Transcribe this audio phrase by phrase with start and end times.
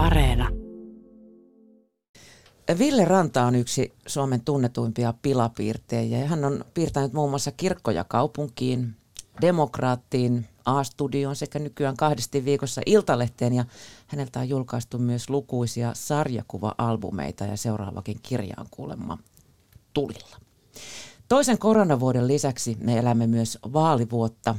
[0.00, 0.48] Areena.
[2.78, 8.96] Ville Ranta on yksi Suomen tunnetuimpia pilapiirtejä hän on piirtänyt muun muassa kirkkoja kaupunkiin,
[9.40, 13.64] demokraattiin, A-studioon sekä nykyään kahdesti viikossa Iltalehteen ja
[14.06, 19.18] häneltä on julkaistu myös lukuisia sarjakuva-albumeita ja seuraavakin kirja on kuulemma
[19.94, 20.36] tulilla.
[21.28, 24.56] Toisen koronavuoden lisäksi me elämme myös vaalivuotta.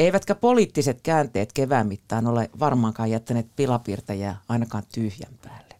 [0.00, 5.74] Eivätkä poliittiset käänteet kevään mittaan ole varmaankaan jättäneet pilapiirtäjää ainakaan tyhjän päälle.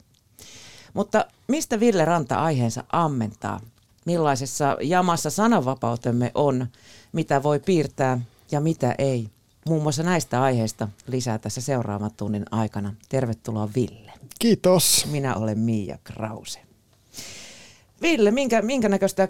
[0.95, 3.61] Mutta mistä Ville Ranta aiheensa ammentaa?
[4.07, 6.67] Millaisessa jamassa sananvapautemme on,
[7.13, 8.21] mitä voi piirtää
[8.51, 9.29] ja mitä ei?
[9.67, 12.95] Muun muassa näistä aiheista lisää tässä seuraavan tunnin aikana.
[13.09, 14.13] Tervetuloa Ville.
[14.39, 15.07] Kiitos.
[15.11, 16.61] Minä olen Miia Krause.
[18.03, 19.29] Ville, minkä, minkä näköistä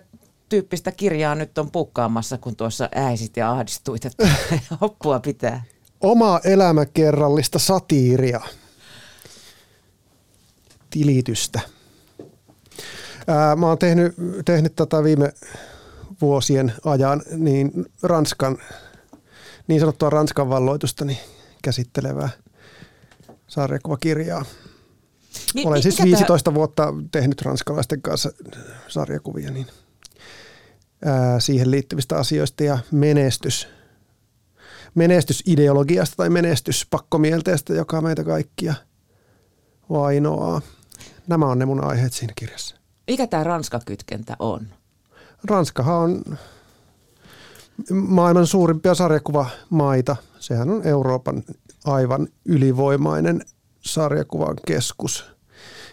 [0.51, 4.29] tyyppistä kirjaa nyt on pukkaamassa, kun tuossa äisit ja ahdistuit, että
[4.81, 5.63] hoppua pitää?
[6.01, 8.41] Oma elämäkerrallista satiiria.
[10.91, 11.61] Tilitystä.
[13.27, 15.33] Ää, mä oon tehnyt, tehnyt tätä viime
[16.21, 18.59] vuosien ajan niin Ranskan,
[19.69, 21.19] niin sanottua Ranskan valloitusta niin
[21.63, 22.29] käsittelevää
[23.47, 24.45] sarjakuvakirjaa.
[25.55, 26.55] Niin, Olen siis 15 tämä...
[26.55, 28.31] vuotta tehnyt ranskalaisten kanssa
[28.89, 29.67] sarjakuvia, niin
[31.39, 33.69] siihen liittyvistä asioista ja menestys,
[34.95, 38.75] menestysideologiasta tai menestyspakkomielteestä, joka meitä kaikkia
[39.91, 40.61] vainoaa.
[41.27, 42.77] Nämä on ne mun aiheet siinä kirjassa.
[43.07, 44.67] Mikä tämä Ranska-kytkentä on?
[45.45, 46.39] Ranskahan on
[47.93, 50.17] maailman suurimpia sarjakuvamaita.
[50.39, 51.43] Sehän on Euroopan
[51.85, 53.45] aivan ylivoimainen
[53.81, 55.31] sarjakuvan keskus.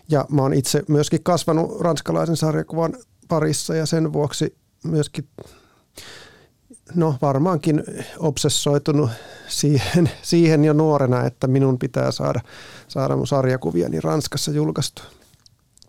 [0.09, 2.93] Ja mä oon itse myöskin kasvanut ranskalaisen sarjakuvan
[3.27, 5.27] parissa ja sen vuoksi myöskin
[6.95, 7.83] no varmaankin
[8.19, 9.09] obsessoitunut
[9.47, 12.41] siihen, siihen jo nuorena, että minun pitää saada,
[12.87, 15.05] saada mun sarjakuviani Ranskassa julkaistua.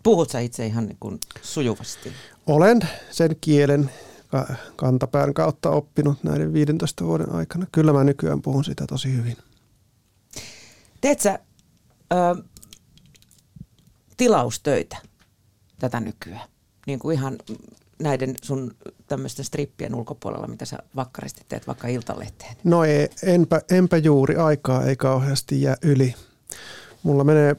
[0.03, 2.11] Puhut sä itse ihan niin kuin sujuvasti?
[2.47, 2.79] Olen
[3.11, 3.91] sen kielen
[4.75, 7.65] kantapään kautta oppinut näiden 15 vuoden aikana.
[7.71, 9.37] Kyllä mä nykyään puhun sitä tosi hyvin.
[11.01, 11.39] Teet sä
[12.13, 12.43] ö,
[14.17, 14.97] tilaustöitä
[15.79, 16.49] tätä nykyään?
[16.87, 17.37] Niin kuin ihan
[17.99, 18.75] näiden sun
[19.07, 22.55] tämmöisten strippien ulkopuolella, mitä sä vakkaristi teet vaikka Iltalehteen?
[22.63, 26.15] No ei, enpä, enpä juuri aikaa ei kauheasti jää yli.
[27.03, 27.55] Mulla menee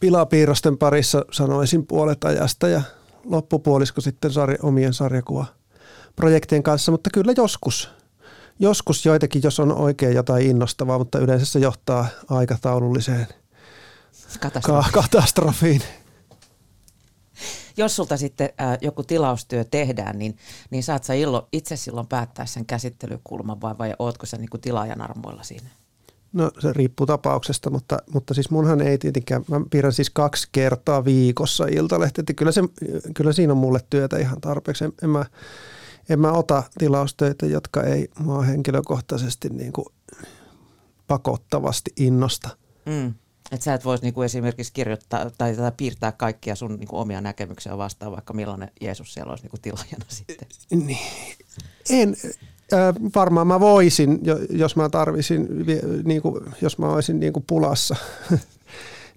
[0.00, 2.82] pilapiirrosten parissa sanoisin puolet ajasta ja
[3.24, 7.90] loppupuolisko sitten sarja, omien sarjakuvaprojektien kanssa, mutta kyllä joskus.
[8.58, 13.26] Joskus joitakin, jos on oikein jotain innostavaa, mutta yleensä se johtaa aikataululliseen
[14.40, 14.92] katastrofiin.
[14.92, 15.82] Ka- katastrofiin
[17.76, 20.36] jos sulta sitten äh, joku tilaustyö tehdään, niin,
[20.70, 25.00] niin saat sä illo, itse silloin päättää sen käsittelykulman vai, vai ootko sä niin tilaajan
[25.00, 25.68] armoilla siinä?
[26.32, 31.04] No se riippuu tapauksesta, mutta, mutta siis munhan ei tietenkään, mä piirrän siis kaksi kertaa
[31.04, 32.62] viikossa iltalehti, että kyllä, se,
[33.14, 34.84] kyllä siinä on mulle työtä ihan tarpeeksi.
[34.84, 35.24] En, en, mä,
[36.08, 39.86] en mä ota tilaustöitä, jotka ei mua henkilökohtaisesti niin kuin
[41.06, 42.48] pakottavasti innosta.
[42.86, 43.14] Mm.
[43.52, 48.12] Että sä et voisi niinku esimerkiksi kirjoittaa tai piirtää kaikkia sun niinku omia näkemyksiä vastaan,
[48.12, 50.48] vaikka millainen Jeesus siellä olisi niinku tilaajana sitten.
[50.70, 50.98] Niin.
[51.90, 52.16] En,
[52.72, 54.20] äh, varmaan mä voisin,
[54.50, 55.48] jos mä tarvisin,
[56.04, 57.96] niinku, jos mä olisin niinku pulassa,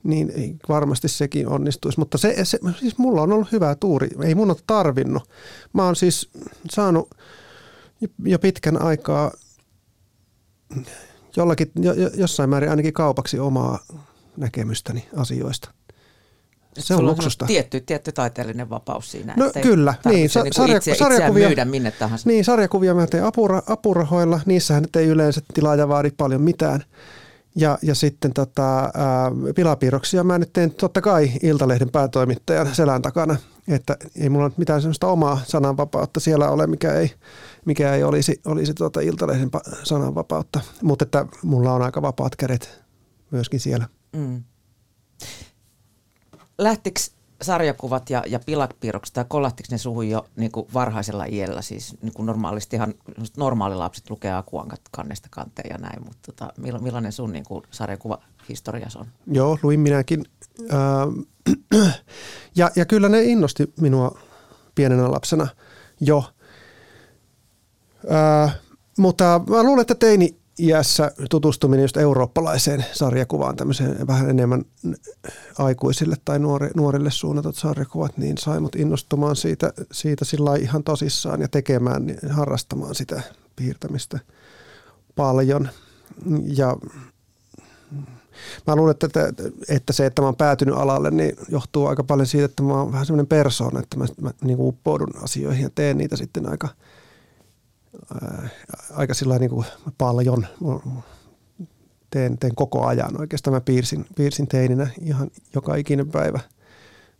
[0.03, 1.99] niin varmasti sekin onnistuisi.
[1.99, 5.29] Mutta se, se, siis mulla on ollut hyvä tuuri, ei mun ole tarvinnut.
[5.73, 6.29] Mä oon siis
[6.71, 7.09] saanut
[8.25, 9.31] jo pitkän aikaa
[11.35, 13.79] jollakin, jo, jossain määrin ainakin kaupaksi omaa
[14.37, 15.71] näkemystäni asioista.
[16.77, 17.45] Se on luksusta.
[17.45, 19.33] On tietty, tietty taiteellinen vapaus siinä.
[19.37, 20.29] No kyllä, niin.
[20.29, 22.29] Sa- niinku sarja, itse, sarjakuvia, myydä minne tahansa.
[22.29, 24.39] Niin, sarjakuvia mä teen apura, apurahoilla.
[24.45, 26.83] Niissähän nyt ei yleensä tilaaja vaadi paljon mitään.
[27.55, 33.35] Ja, ja sitten tota, ää, pilapiirroksia mä nyt teen totta kai Iltalehden päätoimittajan selän takana.
[33.67, 37.11] Että ei mulla nyt mitään sellaista omaa sananvapautta siellä ole, mikä ei,
[37.65, 39.49] mikä ei olisi, olisi tuota Iltalehden
[39.83, 40.59] sananvapautta.
[40.81, 42.83] Mutta että mulla on aika vapaat kädet
[43.31, 43.87] myöskin siellä.
[44.15, 44.43] Mm.
[46.57, 46.99] Lähtikö
[47.41, 51.61] sarjakuvat ja, ja pilapiirrokset tai kolahtiko ne suhun jo niin kuin varhaisella iällä?
[51.61, 52.93] Siis niin kuin normaalistihan
[53.37, 59.05] normaalilapset lukee Akuan kannesta kanteen ja näin, mutta tota, millainen sun niin kuin sarjakuvahistorias on?
[59.27, 60.25] Joo, luin minäkin.
[60.73, 61.89] Äh,
[62.55, 64.19] ja, ja kyllä ne innosti minua
[64.75, 65.47] pienenä lapsena
[65.99, 66.23] jo.
[68.11, 68.59] Äh,
[68.97, 74.65] mutta mä luulen, että teini iässä tutustuminen just eurooppalaiseen sarjakuvaan, tämmöiseen vähän enemmän
[75.57, 81.41] aikuisille tai nuori, nuorille suunnatut sarjakuvat, niin sai mut innostumaan siitä, siitä sillä ihan tosissaan
[81.41, 83.21] ja tekemään, niin harrastamaan sitä
[83.55, 84.19] piirtämistä
[85.15, 85.69] paljon.
[86.43, 86.77] Ja
[88.67, 89.33] mä luulen, että,
[89.69, 92.91] että, se, että mä oon päätynyt alalle, niin johtuu aika paljon siitä, että mä oon
[92.91, 96.69] vähän semmoinen persoona, että mä, mä niin uppoudun asioihin ja teen niitä sitten aika,
[98.21, 98.49] ää,
[98.93, 99.65] aika sillä niin kuin
[99.97, 100.47] paljon.
[102.09, 103.21] Teen, teen koko ajan.
[103.21, 106.39] Oikeastaan mä piirsin, piirsin teininä ihan joka ikinen päivä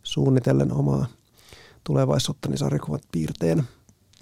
[0.02, 1.06] suunnitellen omaa
[1.84, 3.64] tulevaisuuttani sarjakuvat piirteen.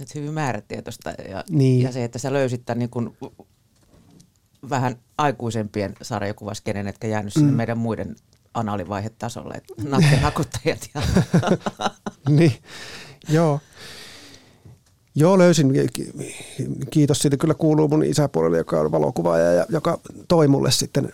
[0.01, 1.83] Et hyvin määrätietoista ja, niin.
[1.83, 3.17] ja se, että sä löysit tämän niin kuin
[4.71, 7.57] vähän aikuisempien sarjakuvaskenen, etkä jäänyt sinne mm.
[7.57, 8.17] meidän muiden
[8.55, 10.91] analivaihetasolle, natten hakuttajat.
[10.95, 11.03] Ja
[12.29, 12.53] niin,
[13.29, 13.61] joo.
[15.15, 15.73] Joo, löysin.
[16.91, 21.13] Kiitos siitä kyllä kuuluu mun isäpuolelle, joka on valokuvaaja ja joka toi mulle sitten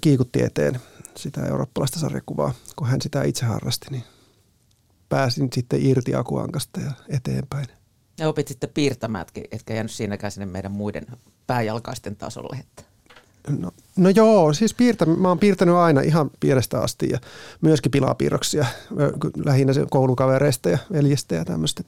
[0.00, 0.80] kiikutti eteen
[1.16, 4.04] sitä eurooppalaista sarjakuvaa, kun hän sitä itse harrasti, niin
[5.08, 7.66] pääsin sitten irti Akuankasta ja eteenpäin.
[8.18, 11.06] Ja opit sitten piirtämätkin, etkä jäänyt siinäkään sinne meidän muiden
[11.46, 12.56] pääjalkaisten tasolle.
[12.60, 12.89] Että.
[13.48, 17.18] No, no joo, siis piirtä, mä oon piirtänyt aina ihan pienestä asti ja
[17.60, 18.66] myöskin pilapiirroksia
[19.44, 21.82] lähinnä koulukavereista ja veljestä ja tämmöistä.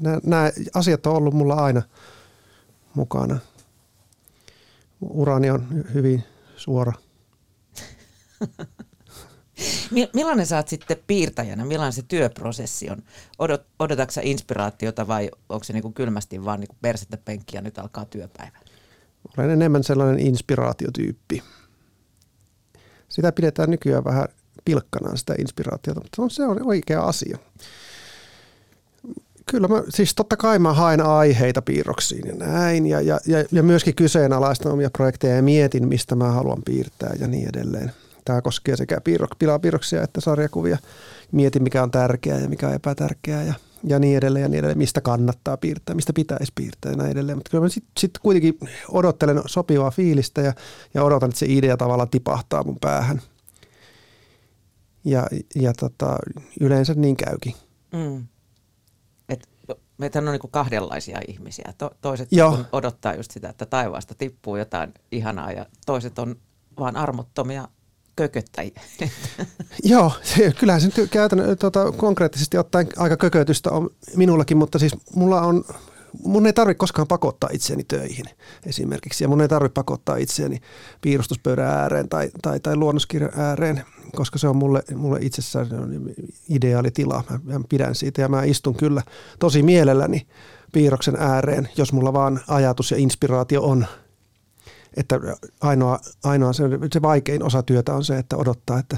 [0.00, 1.82] Nämä, nämä asiat on ollut mulla aina
[2.94, 3.38] mukana.
[5.00, 6.24] Urani on hyvin
[6.56, 6.92] suora.
[10.14, 11.64] Millainen sä oot sitten piirtäjänä?
[11.64, 13.02] Millainen se työprosessi on?
[13.38, 18.04] Odot, odotatko inspiraatiota vai onko se kuin kylmästi vaan niin kuin persettä penkkiä nyt alkaa
[18.04, 18.58] työpäivä?
[19.38, 21.42] Olen enemmän sellainen inspiraatiotyyppi.
[23.08, 24.28] Sitä pidetään nykyään vähän
[24.64, 27.38] pilkkanaan sitä inspiraatiota, mutta se on oikea asia.
[29.46, 33.62] Kyllä mä, siis totta kai mä haen aiheita piirroksiin ja näin ja, ja, ja, ja
[33.62, 37.92] myöskin kyseenalaistan omia projekteja ja mietin, mistä mä haluan piirtää ja niin edelleen.
[38.24, 40.78] Tämä koskee sekä piirrok, pilapiirroksia että sarjakuvia.
[41.32, 44.78] Mietin, mikä on tärkeää ja mikä on epätärkeää ja, ja niin edelleen ja niin edelleen.
[44.78, 47.38] Mistä kannattaa piirtää, mistä pitäisi piirtää ja näin edelleen.
[47.38, 48.58] Mutta kyllä mä sitten sit kuitenkin
[48.88, 50.52] odottelen sopivaa fiilistä ja,
[50.94, 53.22] ja odotan, että se idea tavallaan tipahtaa mun päähän.
[55.04, 56.16] Ja, ja tota,
[56.60, 57.54] yleensä niin käykin.
[57.92, 58.26] Mm.
[59.28, 59.48] Et
[59.98, 61.72] meitä on niin kahdenlaisia ihmisiä.
[61.78, 62.28] To, toiset
[62.72, 66.36] odottaa just sitä, että taivaasta tippuu jotain ihanaa ja toiset on
[66.78, 67.68] vaan armottomia
[68.16, 68.80] kököttäjiä.
[69.84, 74.96] Joo, se, kyllähän se nyt käytän, tota, konkreettisesti ottaen aika kökötystä on minullakin, mutta siis
[75.14, 75.64] mulla on,
[76.24, 78.24] mun ei tarvitse koskaan pakottaa itseäni töihin
[78.66, 80.60] esimerkiksi, ja mun ei tarvitse pakottaa itseäni
[81.00, 83.84] piirustuspöydän ääreen tai, tai, tai luonnoskirjan ääreen,
[84.16, 85.68] koska se on mulle, mulle itsessään
[86.48, 87.24] ideaali tila.
[87.30, 89.02] Mä, mä pidän siitä ja mä istun kyllä
[89.38, 90.26] tosi mielelläni
[90.72, 93.86] piirroksen ääreen, jos mulla vaan ajatus ja inspiraatio on–
[94.96, 95.20] että
[95.60, 98.96] ainoa, ainoa se, se vaikein osa työtä on se, että odottaa, että,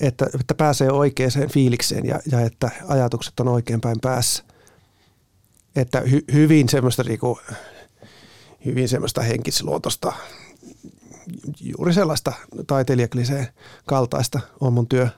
[0.00, 4.44] että, että pääsee oikeaan fiilikseen ja, ja että ajatukset on oikein päin päässä.
[5.76, 7.40] Että hy, hyvin semmoista niinku,
[8.64, 10.12] hyvin semmoista henkisluotosta,
[11.60, 12.32] juuri sellaista
[12.66, 13.48] taiteilijakliseen
[13.86, 15.08] kaltaista on mun työ.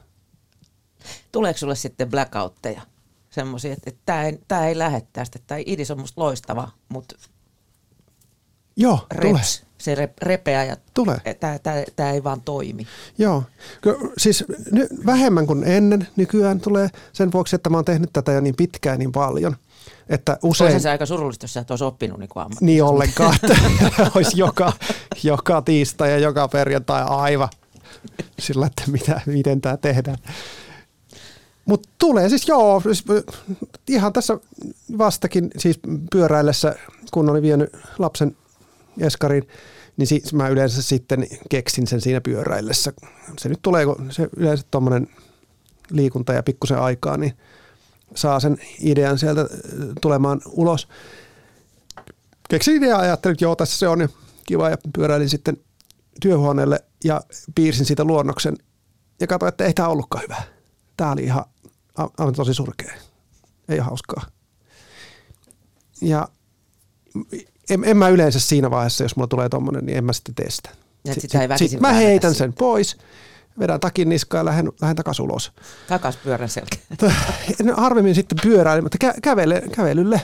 [1.33, 2.83] Tuleeko sulle sitten blackoutteja?
[3.31, 4.03] Semmoisia, että, että
[4.49, 7.17] tämä ei, ei lähde tästä, tämä idis on musta loistava, mutta
[8.77, 9.66] Joo, reps, tulee.
[9.87, 10.77] Se rep, repeä ja.
[11.97, 12.87] Tämä ei vaan toimi.
[13.19, 13.43] Joo,
[14.19, 18.41] siis ny, vähemmän kuin ennen nykyään tulee sen vuoksi, että mä oon tehnyt tätä jo
[18.41, 19.57] niin pitkään niin paljon.
[20.09, 20.71] Että usein...
[20.71, 23.57] Olisi se aika surullista, jos sä et olisi oppinut niin kuin Niin ollenkaan, että
[24.15, 24.73] olisi joka,
[25.23, 27.49] joka tiistai ja joka perjantai aivan
[28.39, 30.19] sillä, että mitä, miten tämä tehdään.
[31.65, 33.05] Mutta tulee siis joo, siis
[33.89, 34.39] ihan tässä
[34.99, 35.81] vastakin siis
[36.13, 36.75] pyöräillessä,
[37.13, 38.37] kun olin vienyt lapsen
[39.01, 39.49] eskarin,
[39.97, 42.93] niin siis mä yleensä sitten keksin sen siinä pyöräillessä.
[43.39, 45.09] Se nyt tulee, kun se yleensä tuommoinen
[45.91, 47.33] liikunta ja pikkusen aikaa, niin
[48.15, 49.49] saa sen idean sieltä äh,
[50.01, 50.89] tulemaan ulos.
[52.49, 54.09] Keksin ideaa ja ajattelin, että joo, tässä se on
[54.45, 55.57] kiva ja pyöräilin sitten
[56.21, 57.21] työhuoneelle ja
[57.55, 58.57] piirsin siitä luonnoksen
[59.21, 60.43] ja katsoin, että ei tämä ollutkaan hyvä.
[60.97, 61.45] Tämä oli ihan
[62.19, 62.95] aivan tosi surkea.
[63.69, 64.27] Ei hauskaa.
[66.01, 66.29] Ja
[67.71, 70.51] en, en mä yleensä siinä vaiheessa, jos mulla tulee tommonen, niin en mä sitten tee
[70.51, 70.71] sitä.
[71.13, 72.97] sit, sit, sit mä heitän sen pois,
[73.59, 75.53] vedän takin niskaan ja lähden, lähden takaisin ulos.
[75.89, 76.77] Takas pyörän selkä.
[77.77, 80.21] Harvemmin sitten pyöräilen, mutta kä- kävele, kävelylle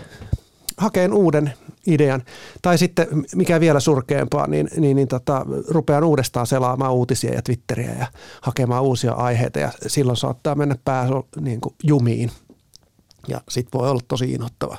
[0.76, 1.52] hakeen uuden
[1.86, 2.22] idean.
[2.62, 7.94] Tai sitten, mikä vielä surkeampaa, niin, niin, niin tota, rupean uudestaan selaamaan uutisia ja Twitteriä
[7.98, 8.06] ja
[8.40, 11.06] hakemaan uusia aiheita ja silloin saattaa mennä pää
[11.40, 12.30] niin kuin jumiin.
[13.28, 14.76] Ja sitten voi olla tosi inhottava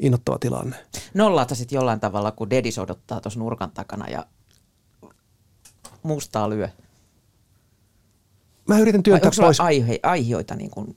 [0.00, 0.76] innoittava tilanne.
[1.14, 4.26] Nollaata sitten jollain tavalla, kun Dedis odottaa tuossa nurkan takana ja
[6.02, 6.68] mustaa lyö.
[8.68, 9.60] Mä yritän työntää Vai pois.
[9.60, 10.96] Aihe, aiheita niin kuin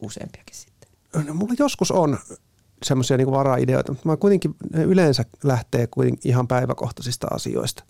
[0.00, 0.90] useampiakin sitten?
[1.26, 2.18] No, mulla joskus on
[2.82, 7.84] semmoisia niin varaideoita, mutta mä kuitenkin yleensä lähtee kuitenkin ihan päiväkohtaisista asioista.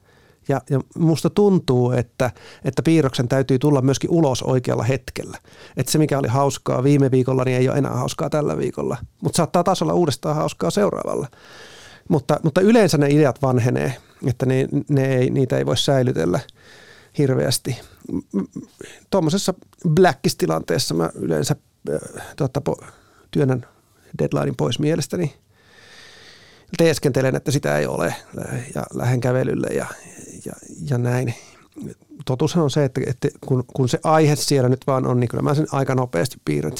[0.49, 2.30] Ja, ja musta tuntuu, että,
[2.64, 5.38] että piirroksen täytyy tulla myöskin ulos oikealla hetkellä.
[5.76, 8.96] Että se, mikä oli hauskaa viime viikolla, niin ei ole enää hauskaa tällä viikolla.
[9.22, 11.28] Mutta saattaa taas olla uudestaan hauskaa seuraavalla.
[12.08, 13.96] Mutta, mutta yleensä ne ideat vanhenee,
[14.26, 16.40] että ne, ne ei, niitä ei voi säilytellä
[17.18, 17.80] hirveästi.
[19.11, 19.54] Tuommoisessa
[19.88, 21.56] blackistilanteessa mä yleensä
[21.90, 22.62] äh, tuota,
[23.30, 23.66] työnnän
[24.18, 25.34] deadlinein pois mielestäni.
[26.78, 28.14] Teeskentelen, että sitä ei ole
[28.75, 29.87] ja lähden kävelylle ja,
[30.44, 30.52] ja,
[30.90, 31.34] ja näin.
[32.26, 35.42] Totuushan on se, että, että kun, kun se aihe siellä nyt vaan on, niin kyllä
[35.42, 36.72] mä sen aika nopeasti piirrän.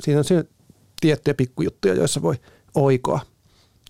[0.00, 0.44] Siinä on siinä
[1.00, 2.34] tiettyjä pikkujuttuja, joissa voi
[2.74, 3.20] oikoa.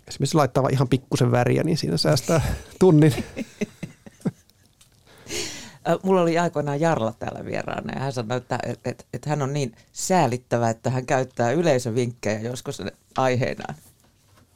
[0.08, 2.40] Esimerkiksi laittaa vaan ihan pikkusen väriä, niin siinä säästää
[2.80, 3.14] tunnin.
[6.02, 9.52] Mulla oli aikoinaan Jarla täällä vieraana ja hän sanoi, että, että, että, että hän on
[9.52, 12.82] niin säälittävä, että hän käyttää yleisövinkkejä joskus
[13.16, 13.74] aiheenaan.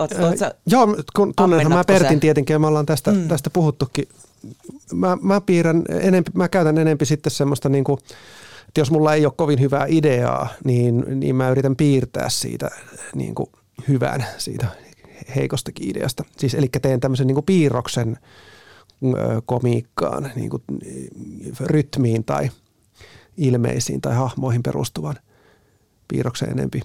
[0.03, 2.21] Oot, oot sä, Joo, kun tunnenhan mä Pertin sä?
[2.21, 3.29] tietenkin ja me ollaan tästä, mm.
[3.29, 4.09] tästä puhuttukin.
[4.93, 7.99] Mä, mä, piirrän enempi, mä käytän enempi sitten semmoista niin kuin,
[8.69, 12.71] että jos mulla ei ole kovin hyvää ideaa, niin, niin mä yritän piirtää siitä
[13.15, 13.51] niin kuin
[13.89, 14.67] hyvän siitä
[15.37, 16.25] heikostakin ideasta.
[16.39, 18.19] Siis eli teen tämmöisen niin kuin piirroksen
[19.47, 20.63] komiikkaan, niin kuin
[21.61, 22.51] rytmiin tai
[23.37, 25.17] ilmeisiin tai hahmoihin perustuvan
[26.09, 26.83] piirroksen enempi.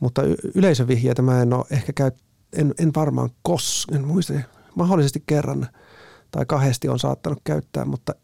[0.00, 0.22] Mutta
[0.54, 2.10] yleisövihjeitä mä en ole ehkä käy,
[2.52, 4.32] en, en varmaan kos, en muista,
[4.74, 5.68] mahdollisesti kerran
[6.30, 8.14] tai kahdesti on saattanut käyttää, mutta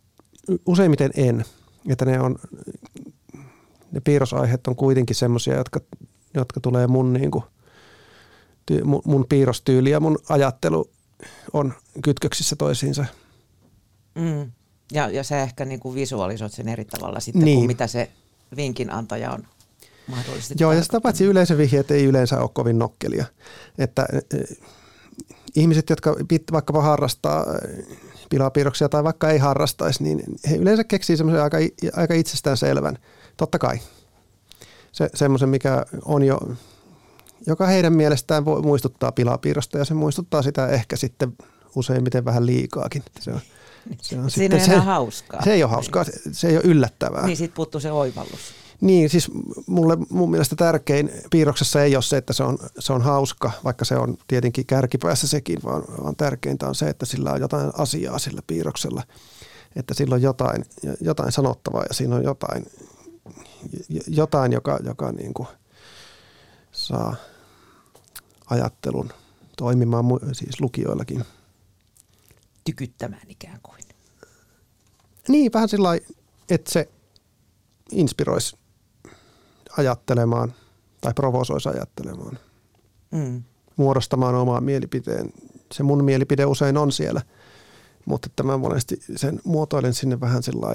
[0.67, 1.45] useimmiten en.
[1.89, 2.37] Että ne on,
[3.93, 5.81] ne piirrosaiheet on kuitenkin semmoisia, jotka,
[6.35, 7.45] jotka tulee mun, niin kuin,
[8.85, 10.91] mun, mun piirrostyyli ja mun ajattelu
[11.53, 13.05] on kytköksissä toisiinsa.
[14.15, 14.53] Mm.
[14.93, 17.59] Ja, ja sä ehkä niin kuin visualisoit sen eri tavalla sitten niin.
[17.59, 18.11] kuin mitä se
[18.57, 19.47] vinkin antaja on
[20.07, 20.55] mahdollisesti.
[20.59, 23.25] Joo, ja sitä paitsi yleisövihjeet ei yleensä ole kovin nokkelia.
[23.79, 24.57] Että äh,
[25.55, 26.17] ihmiset, jotka
[26.53, 27.47] vaikkapa harrastaa
[28.31, 31.57] pilapiirroksia tai vaikka ei harrastaisi, niin he yleensä keksii semmoisen aika,
[31.97, 32.99] aika itsestään selvän.
[33.37, 33.79] Totta kai.
[34.93, 36.41] Se, semmoisen, mikä on jo,
[37.47, 41.33] joka heidän mielestään voi muistuttaa pilapiirrosta ja se muistuttaa sitä ehkä sitten
[41.75, 43.03] useimmiten vähän liikaakin.
[43.21, 43.41] Se on,
[44.03, 45.43] se on Siinä sitten, ei se, hauskaa.
[45.45, 47.27] Se ei ole hauskaa, se, se ei ole yllättävää.
[47.27, 48.55] Niin, siitä puuttuu se oivallus.
[48.81, 49.31] Niin, siis
[49.67, 53.85] mulle mun mielestä tärkein piirroksessa ei ole se, että se on, se on hauska, vaikka
[53.85, 58.19] se on tietenkin kärkipäässä sekin, vaan, vaan tärkeintä on se, että sillä on jotain asiaa
[58.19, 59.03] sillä piirroksella,
[59.77, 60.65] että sillä on jotain,
[61.01, 62.67] jotain sanottavaa ja siinä on jotain,
[64.07, 65.49] jotain joka, joka niin kuin
[66.73, 67.17] saa
[68.51, 69.13] ajattelun
[69.57, 71.25] toimimaan siis lukijoillakin.
[72.65, 73.79] Tykyttämään ikään kuin.
[75.29, 75.89] Niin, vähän sillä
[76.49, 76.89] että se
[77.93, 78.57] inspiroisi
[79.79, 80.55] ajattelemaan
[81.01, 82.39] tai provosoisi ajattelemaan,
[83.11, 83.43] mm.
[83.77, 85.33] muodostamaan omaa mielipiteen.
[85.73, 87.23] Se mun mielipide usein on siellä,
[88.05, 90.75] mutta että mä monesti sen muotoilen sinne vähän sillä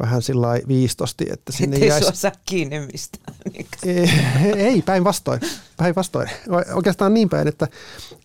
[0.00, 2.16] vähän sillä viistosti, että sinne Ettei jäisi...
[2.16, 3.36] sua kiinni mistään.
[3.86, 4.08] ei,
[4.56, 5.40] ei päinvastoin.
[5.76, 6.28] Päinvastoin.
[6.74, 7.68] Oikeastaan niin päin, että,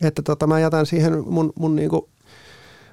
[0.01, 2.10] että tota, mä jätän siihen mun, mun, niinku,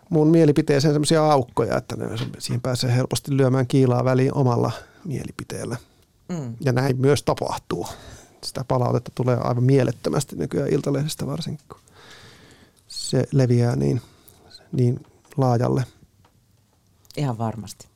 [0.09, 2.07] mun mielipiteeseen sellaisia aukkoja, että ne,
[2.39, 4.73] siihen pääsee helposti lyömään kiilaa väliin omalla
[5.05, 5.77] mielipiteellä.
[6.33, 6.57] Mm.
[6.61, 7.87] Ja näin myös tapahtuu.
[8.45, 11.81] Sitä palautetta tulee aivan mielettömästi nykyään Iltalehdestä varsinkin, kun
[12.89, 14.01] se leviää niin,
[14.73, 15.85] niin laajalle.
[17.17, 17.89] Ihan varmasti.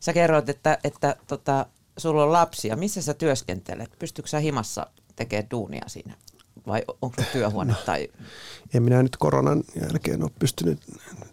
[0.00, 2.76] Sä kerroit, että, että tota, sulla on lapsia.
[2.76, 3.90] Missä sä työskentelet?
[3.98, 6.14] Pystytkö sä himassa tekemään duunia siinä?
[6.66, 7.72] Vai onko se työhuone?
[7.72, 8.08] No, tai...
[8.74, 10.80] En minä nyt koronan jälkeen ole pystynyt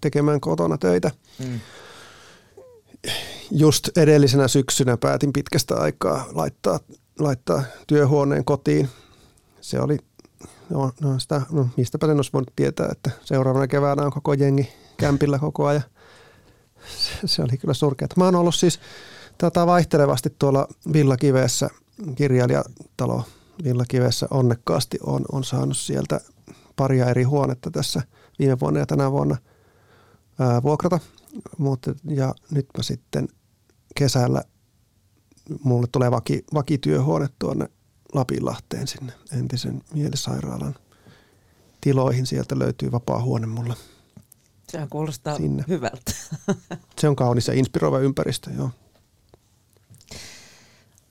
[0.01, 1.12] tekemään kotona töitä.
[1.39, 1.60] Mm
[3.52, 6.80] just edellisenä syksynä päätin pitkästä aikaa laittaa,
[7.20, 8.90] laittaa työhuoneen kotiin.
[9.62, 9.98] Se oli,
[10.70, 14.74] no, no, sitä, no mistäpä sen olisi voinut tietää, että seuraavana keväänä on koko jengi
[14.98, 15.84] kämpillä koko ajan.
[16.98, 18.10] Se, se oli kyllä surkeaa.
[18.18, 18.80] Mä oon ollut siis
[19.38, 21.70] tätä vaihtelevasti tuolla Villakiveessä,
[22.16, 23.24] kirjailijatalo
[23.64, 26.22] Villakiveessä onnekkaasti on, on saanut sieltä
[26.76, 28.02] paria eri huonetta tässä
[28.40, 29.38] viime vuonna ja tänä vuonna
[30.40, 31.00] ää, vuokrata.
[31.57, 33.27] Mutta, ja nyt mä sitten
[33.96, 34.43] kesällä
[35.63, 37.69] mulle tulee vaki, vakityöhuone tuonne
[38.13, 40.75] Lapinlahteen sinne entisen mielisairaalan
[41.81, 42.25] tiloihin.
[42.25, 43.74] Sieltä löytyy vapaa huone mulle.
[44.69, 45.63] Sehän kuulostaa sinne.
[45.67, 46.12] hyvältä.
[47.00, 48.69] Se on kaunis ja inspiroiva ympäristö, joo.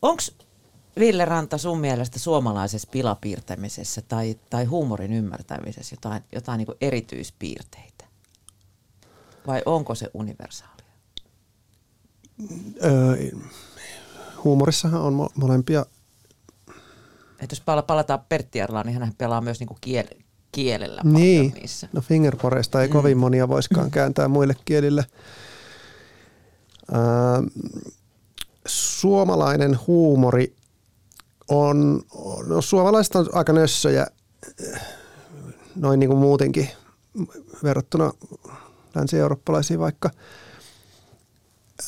[0.02, 0.22] Onko
[0.98, 8.05] Ville Ranta sun mielestä suomalaisessa pilapiirtämisessä tai, tai huumorin ymmärtämisessä jotain, jotain niin erityispiirteitä?
[9.46, 10.82] Vai onko se universaali?
[12.84, 13.16] Öö,
[14.44, 15.86] huumorissahan on molempia.
[17.40, 20.06] Et jos palataan Pertti Arlaan, niin hän pelaa myös niinku kiel,
[20.52, 21.52] kielellä niin.
[21.54, 21.88] niissä.
[21.92, 22.92] No fingerporeista ei mm.
[22.92, 25.04] kovin monia voiskaan kääntää muille kielille.
[26.94, 27.44] Äh,
[28.66, 30.56] suomalainen huumori
[31.48, 32.02] on,
[32.46, 34.06] no suomalaiset on aika nössöjä
[35.76, 36.68] noin niin kuin muutenkin
[37.62, 38.12] verrattuna
[38.96, 40.10] länsi-eurooppalaisiin vaikka.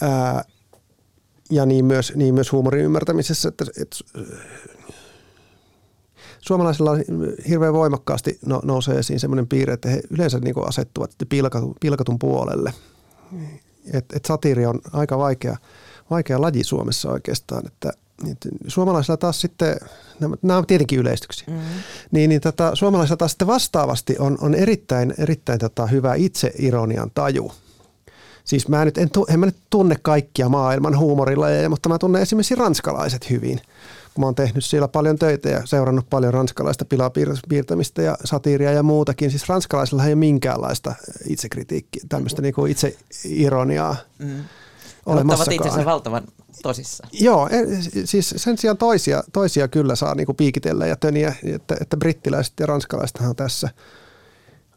[0.02, 0.44] Ää,
[1.50, 3.96] ja niin myös, niin myös huumorin ymmärtämisessä, että, että
[6.40, 6.90] suomalaisilla
[7.48, 12.72] hirveän voimakkaasti no, nousee esiin sellainen piirre, että he yleensä niin asettuvat pilkatun, pilkatun puolelle.
[13.92, 15.56] Et, et satiiri on aika vaikea,
[16.10, 17.92] vaikea laji Suomessa oikeastaan, että–
[18.66, 19.76] suomalaisilla taas sitten,
[20.42, 21.82] nämä on tietenkin yleistyksiä, mm-hmm.
[22.10, 27.52] niin, niin tota, suomalaisilla taas sitten vastaavasti on, on erittäin, erittäin tota, hyvä itseironian taju.
[28.44, 32.54] Siis mä nyt en, en mä nyt tunne kaikkia maailman huumorilajeja, mutta mä tunnen esimerkiksi
[32.54, 33.60] ranskalaiset hyvin.
[34.18, 39.30] Mä oon tehnyt siellä paljon töitä ja seurannut paljon ranskalaista pilapiirtämistä ja satiiria ja muutakin.
[39.30, 40.94] Siis ranskalaisilla ei ole minkäänlaista
[41.28, 42.62] itsekritiikkiä, tämmöistä mm-hmm.
[42.62, 43.96] niin itseironiaa.
[45.14, 45.30] Mm-hmm.
[45.30, 46.24] Ottavat itsensä valtavan
[46.62, 47.10] tosissaan.
[47.12, 47.48] Joo,
[48.04, 52.66] siis sen sijaan toisia, toisia kyllä saa niinku piikitellä ja töniä, että, että brittiläiset ja
[52.66, 53.68] ranskalaiset on tässä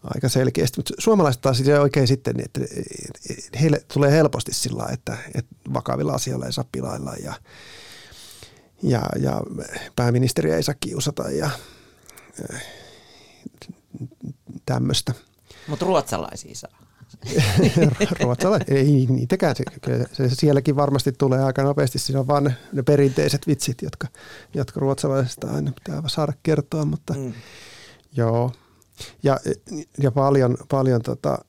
[0.03, 0.79] aika selkeästi.
[0.79, 2.61] Mutta suomalaiset taas se oikein sitten, niin että
[3.61, 7.33] heille tulee helposti sillä että, että vakavilla asioilla ei saa pilailla ja,
[8.83, 9.41] ja, ja
[9.95, 11.49] pääministeriä ei saa kiusata ja
[14.65, 15.13] tämmöistä.
[15.67, 16.90] Mutta ruotsalaisia saa.
[18.23, 19.55] Ruotsalaiset, ei niitäkään.
[19.55, 19.63] Se,
[20.13, 21.99] se, sielläkin varmasti tulee aika nopeasti.
[21.99, 24.07] Siinä on vain ne perinteiset vitsit, jotka,
[24.53, 26.85] jotka ruotsalaisista aina pitää saada kertoa.
[26.85, 27.33] Mutta mm.
[28.17, 28.51] joo.
[29.23, 29.39] Ja,
[29.97, 31.39] ja paljon, paljon, tota,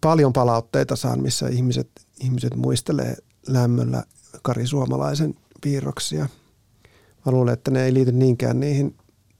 [0.00, 1.90] paljon palautteita saan, missä ihmiset,
[2.20, 3.16] ihmiset muistelee
[3.46, 4.04] lämmöllä
[4.42, 6.28] Kari Suomalaisen piirroksia.
[7.26, 8.96] Mä luulen, että ne ei liity niinkään niihin,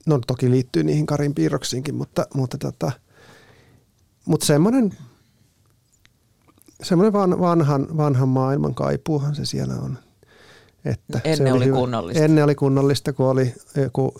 [0.06, 2.92] no toki liittyy niihin Karin piirroksiinkin, mutta, mutta tota–
[4.28, 4.96] mutta semmoinen
[6.82, 9.98] semmoinen van, vanhan, vanhan maailman kaipuuhan se siellä on.
[10.84, 12.24] Että ennen se oli, oli kunnollista.
[12.24, 14.14] Ennen oli kunnollista, kun oli joku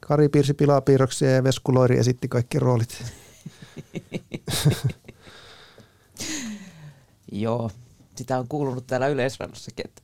[0.00, 3.04] Kari piirsi pilapiirroksia ja Vesku Loiri esitti kaikki roolit.
[7.32, 7.70] Joo,
[8.16, 10.02] sitä on kuulunut täällä yleisradossakin, että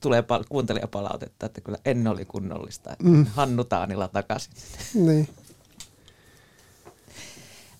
[0.00, 2.96] tulee pal- kuuntelijapalautetta, että kyllä ennen oli kunnollista.
[3.02, 3.26] Mm.
[3.26, 4.52] Hannu Taanila takaisin.
[4.94, 5.28] Niin.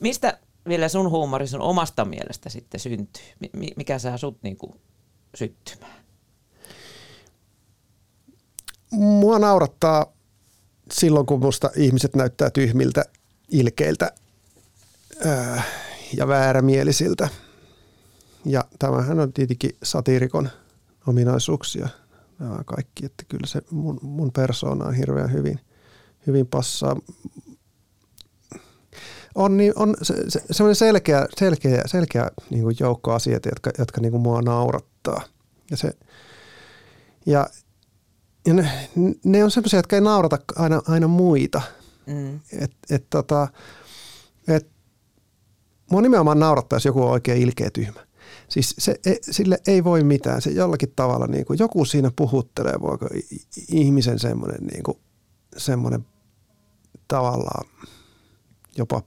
[0.01, 3.23] Mistä vielä sun huumori sun omasta mielestä sitten syntyy?
[3.77, 4.73] Mikä saa sut niin kuin
[5.35, 6.01] syttymään?
[8.91, 10.07] Mua naurattaa
[10.93, 13.05] silloin, kun musta ihmiset näyttää tyhmiltä,
[13.49, 14.13] ilkeiltä
[15.27, 15.63] ää,
[16.17, 17.29] ja väärämielisiltä.
[18.45, 20.51] Ja tämähän on tietenkin satiirikon
[21.07, 21.89] ominaisuuksia
[22.39, 25.61] nämä kaikki, että kyllä se mun, mun persoona on hirveän hyvin,
[26.27, 26.97] hyvin passaa
[29.35, 34.01] on, niin, on se, se, semmoinen selkeä, selkeä, selkeä niin kuin joukko asioita, jotka, jotka
[34.01, 35.23] niin kuin mua naurattaa.
[35.71, 35.93] Ja, se,
[37.27, 37.47] ja,
[38.47, 38.71] ja ne,
[39.25, 41.63] ne on semmoisia, jotka ei naurata aina, aina muita.
[42.07, 42.41] Mm.
[42.53, 43.49] Et, et, tota,
[44.49, 44.69] et,
[45.91, 48.01] mua nimenomaan naurattaa, jos joku on oikein ilkeä tyhmä.
[48.49, 50.43] Siis se, e, sille ei voi mitään.
[50.43, 53.09] Se jollakin tavalla, niin kuin, joku siinä puhuttelee, voiko
[53.69, 54.99] ihmisen semmoinen, niin kuin,
[55.57, 56.07] semmoinen
[57.09, 57.69] tavallaan
[58.77, 59.03] jopa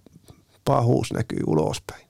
[0.65, 2.07] pahuus näkyy ulospäin.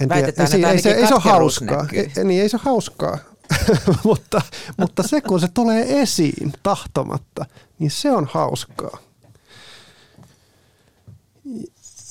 [0.00, 1.86] En tiedä, ei, ei, se, ei se ole hauskaa.
[1.92, 3.18] Ei, niin, ei se ole hauskaa.
[4.04, 4.42] mutta,
[4.76, 7.44] mutta se, kun se tulee esiin tahtomatta,
[7.78, 8.98] niin se on hauskaa.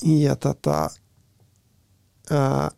[0.02, 0.90] Ja tota,
[2.30, 2.70] ää,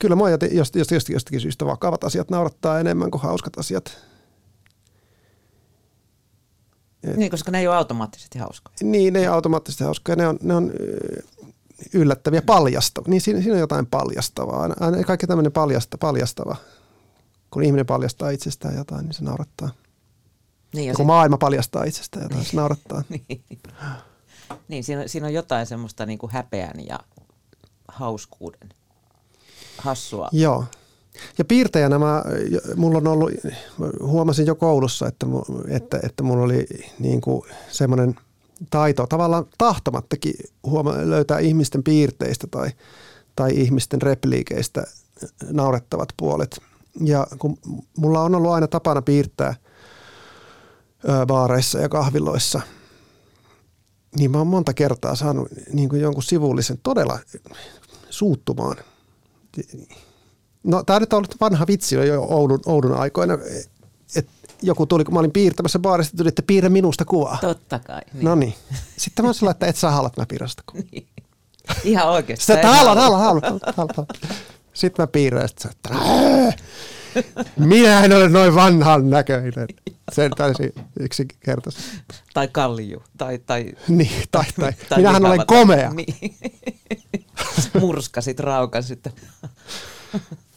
[0.00, 3.98] kyllä mua jost, jost, jost, jostakin syystä vakavat asiat naurattaa enemmän kuin hauskat asiat.
[7.16, 8.76] Niin, koska ne ei ole automaattisesti hauskoja.
[8.82, 10.16] Niin, ne ei ole automaattisesti hauskoja.
[10.16, 10.72] Ne on, ne on
[11.94, 13.10] yllättäviä, paljastavia.
[13.10, 14.62] Niin siinä, siinä on jotain paljastavaa.
[14.62, 16.56] Aina, aina kaikki tämmöinen paljasta, paljastava.
[17.50, 19.68] Kun ihminen paljastaa itsestään jotain, niin se naurattaa.
[20.74, 21.06] Niin, ja kun sit...
[21.06, 22.50] maailma paljastaa itsestään jotain, niin.
[22.50, 23.02] se naurattaa.
[23.28, 23.44] niin,
[24.68, 27.00] niin siinä, siinä on jotain semmoista niin kuin häpeän ja
[27.88, 28.68] hauskuuden
[29.78, 30.28] hassua.
[30.32, 30.64] Joo.
[31.38, 32.24] Ja piirtäjänä mä,
[32.76, 33.30] mulla on ollut,
[34.00, 35.26] huomasin jo koulussa, että,
[35.68, 36.66] että, että mulla oli
[36.98, 38.14] niin kuin semmoinen
[38.70, 40.34] taito tavallaan tahtomattakin
[40.66, 42.70] huoma- löytää ihmisten piirteistä tai,
[43.36, 44.84] tai ihmisten repliikeistä
[45.50, 46.60] naurettavat puolet.
[47.00, 47.58] Ja kun
[47.98, 49.54] mulla on ollut aina tapana piirtää
[51.26, 52.60] baareissa ja kahviloissa,
[54.18, 57.18] niin mä oon monta kertaa saanut niin kuin jonkun sivullisen todella
[58.10, 58.76] suuttumaan–
[60.66, 63.38] No tämä nyt on ollut vanha vitsi jo Oudun, Oudun aikoina.
[64.16, 64.30] että
[64.62, 67.38] joku tuli, kun mä olin piirtämässä baarista, tuli, että piirrä minusta kuvaa.
[67.40, 68.00] Totta kai.
[68.12, 68.24] Niin.
[68.24, 68.54] No niin.
[68.96, 70.84] Sitten mä sanoin, että et sä haluat, mä piirrän sitä kuvaa.
[70.92, 71.06] Niin.
[71.84, 72.44] Ihan oikeasti.
[72.44, 74.06] Sitten, että haluan, haluan, haluan, haluan.
[74.72, 75.90] Sitten mä piirrän sitten että
[77.56, 79.68] minä en ole noin vanhan näköinen.
[80.12, 81.90] Sen täysin yksinkertaisesti.
[82.34, 83.02] Tai kalliju.
[83.18, 85.90] Tai, tai, niin, tai, tai, tai minähän olen komea.
[85.90, 86.36] Niin.
[87.80, 89.12] Murskasit raukan sitten.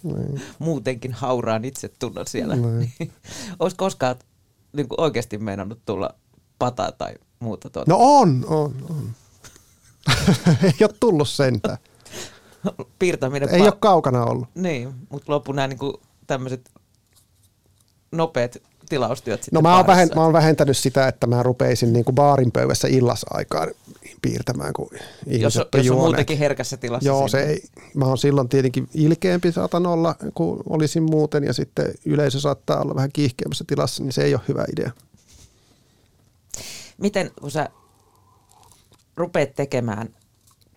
[0.03, 0.41] Niin.
[0.59, 2.55] Muutenkin hauraan itse tunnon siellä.
[2.55, 2.93] Niin.
[3.59, 4.15] Olisi koskaan
[4.73, 6.09] niin kuin oikeasti meinannut tulla
[6.59, 7.91] pata tai muuta tuota?
[7.91, 9.11] No on, on, on.
[10.63, 11.77] Ei ole tullut sentään.
[12.99, 13.49] Piirtäminen.
[13.49, 14.47] Ei pa- ole kaukana ollut.
[14.55, 15.93] Niin, mutta loppu nämä niin
[16.27, 16.69] tämmöiset
[18.11, 18.57] nopeat
[18.89, 22.15] tilaustyöt sitten No mä oon, vähen, mä oon vähentänyt sitä, että mä rupeisin niin kuin
[22.15, 23.67] baarin pöydässä illasaikaan
[24.21, 24.89] piirtämään, kun
[25.27, 27.07] ihmiset jos, on, jos on muutenkin herkässä tilassa.
[27.07, 27.63] Joo, se ei,
[27.95, 32.95] mä oon silloin tietenkin ilkeämpi saatan olla, kun olisin muuten, ja sitten yleisö saattaa olla
[32.95, 34.91] vähän kiihkeämmässä tilassa, niin se ei ole hyvä idea.
[36.97, 37.69] Miten, kun sä
[39.15, 40.15] rupeat tekemään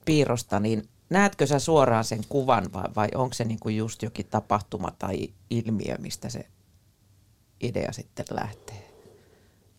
[0.04, 4.92] piirrosta, niin näetkö sä suoraan sen kuvan vai, vai onko se niinku just jokin tapahtuma
[4.98, 6.46] tai ilmiö, mistä se
[7.60, 8.92] idea sitten lähtee?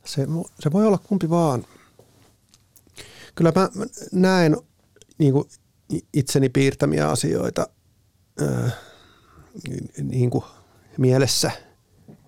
[0.06, 0.28] Se,
[0.60, 1.66] se voi olla kumpi vaan.
[3.36, 3.70] Kyllä mä
[4.12, 4.58] näen
[5.18, 5.50] niin kuin
[6.14, 7.68] itseni piirtämiä asioita
[10.04, 10.44] niin kuin
[10.98, 11.52] mielessä,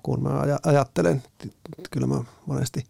[0.04, 0.30] kun mä
[0.64, 1.24] ajattelen.
[1.92, 2.86] Kyllä mä monesti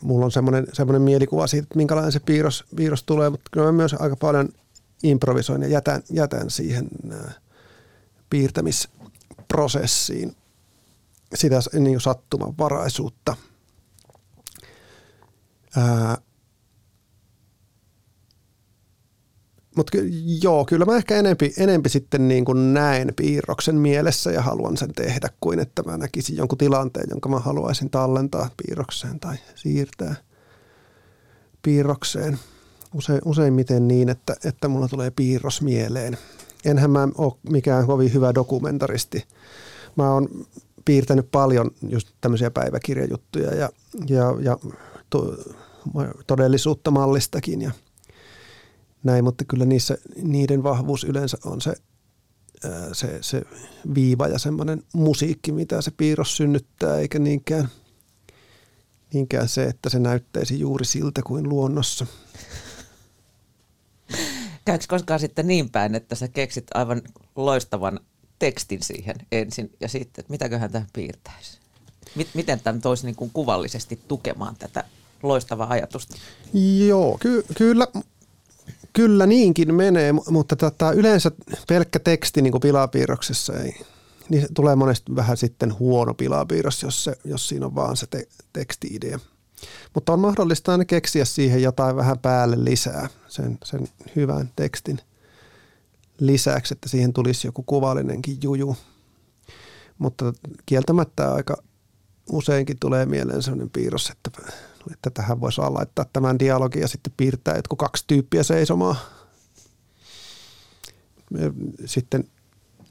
[0.00, 3.72] mulla on semmoinen, semmoinen mielikuva siitä, että minkälainen se piirros, piirros tulee, mutta kyllä mä
[3.72, 4.48] myös aika paljon
[5.02, 6.88] improvisoin ja jätän, jätän siihen
[8.30, 10.36] piirtämisprosessiin
[11.34, 13.36] sitä niin sattumanvaraisuutta.
[19.76, 19.98] Mutta
[20.42, 24.92] joo, kyllä mä ehkä enempi, enempi sitten niin kuin näen piirroksen mielessä ja haluan sen
[24.92, 30.14] tehdä, kuin että mä näkisin jonkun tilanteen, jonka mä haluaisin tallentaa piirrokseen tai siirtää
[31.62, 32.38] piirrokseen.
[32.94, 36.18] Use, useimmiten niin, että, että mulla tulee piirros mieleen.
[36.64, 39.24] Enhän mä ole mikään kovin hyvä dokumentaristi.
[39.96, 40.28] Mä oon
[40.84, 43.68] piirtänyt paljon just tämmöisiä päiväkirjajuttuja ja,
[44.08, 44.58] ja, ja
[46.26, 47.70] todellisuutta mallistakin ja–
[49.02, 51.74] näin, mutta kyllä niissä, niiden vahvuus yleensä on se,
[52.92, 53.42] se, se
[53.94, 57.68] viiva ja semmoinen musiikki, mitä se piirros synnyttää, eikä niinkään,
[59.12, 62.06] niinkään se, että se näyttäisi juuri siltä kuin luonnossa.
[64.64, 67.02] Käykö koskaan sitten niin päin, että sä keksit aivan
[67.36, 68.00] loistavan
[68.38, 71.58] tekstin siihen ensin ja sitten, että mitäköhän tämä piirtäisi?
[72.34, 74.84] Miten tämän toisi niin kuin kuvallisesti tukemaan tätä
[75.22, 76.16] loistavaa ajatusta?
[76.86, 77.86] Joo, ky- kyllä
[78.92, 81.30] Kyllä niinkin menee, mutta tota, yleensä
[81.68, 83.80] pelkkä teksti niin kuin pilapiirroksessa ei,
[84.28, 88.28] niin tulee monesti vähän sitten huono pilapiirros, jos, se, jos siinä on vaan se te,
[88.52, 89.18] teksti-idea.
[89.94, 95.00] Mutta on mahdollista aina keksiä siihen jotain vähän päälle lisää sen, sen hyvän tekstin
[96.18, 98.76] lisäksi, että siihen tulisi joku kuvallinenkin juju.
[99.98, 100.32] Mutta
[100.66, 101.62] kieltämättä aika
[102.32, 104.30] useinkin tulee mieleen sellainen piirros, että
[104.92, 108.96] että tähän voisi laittaa tämän dialogin ja sitten piirtää jotkut kaksi tyyppiä seisomaan.
[111.84, 112.24] Sitten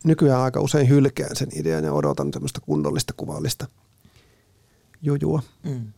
[0.04, 3.67] nykyään aika usein hylkään sen idean ja odotan semmoista kunnollista kuvallista
[5.02, 5.41] jujua.
[5.63, 5.93] Mm.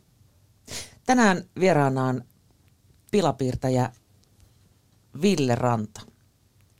[1.06, 2.24] Tänään vieraanaan
[3.12, 3.92] pilapiirtäjä
[5.22, 6.02] Ville Ranta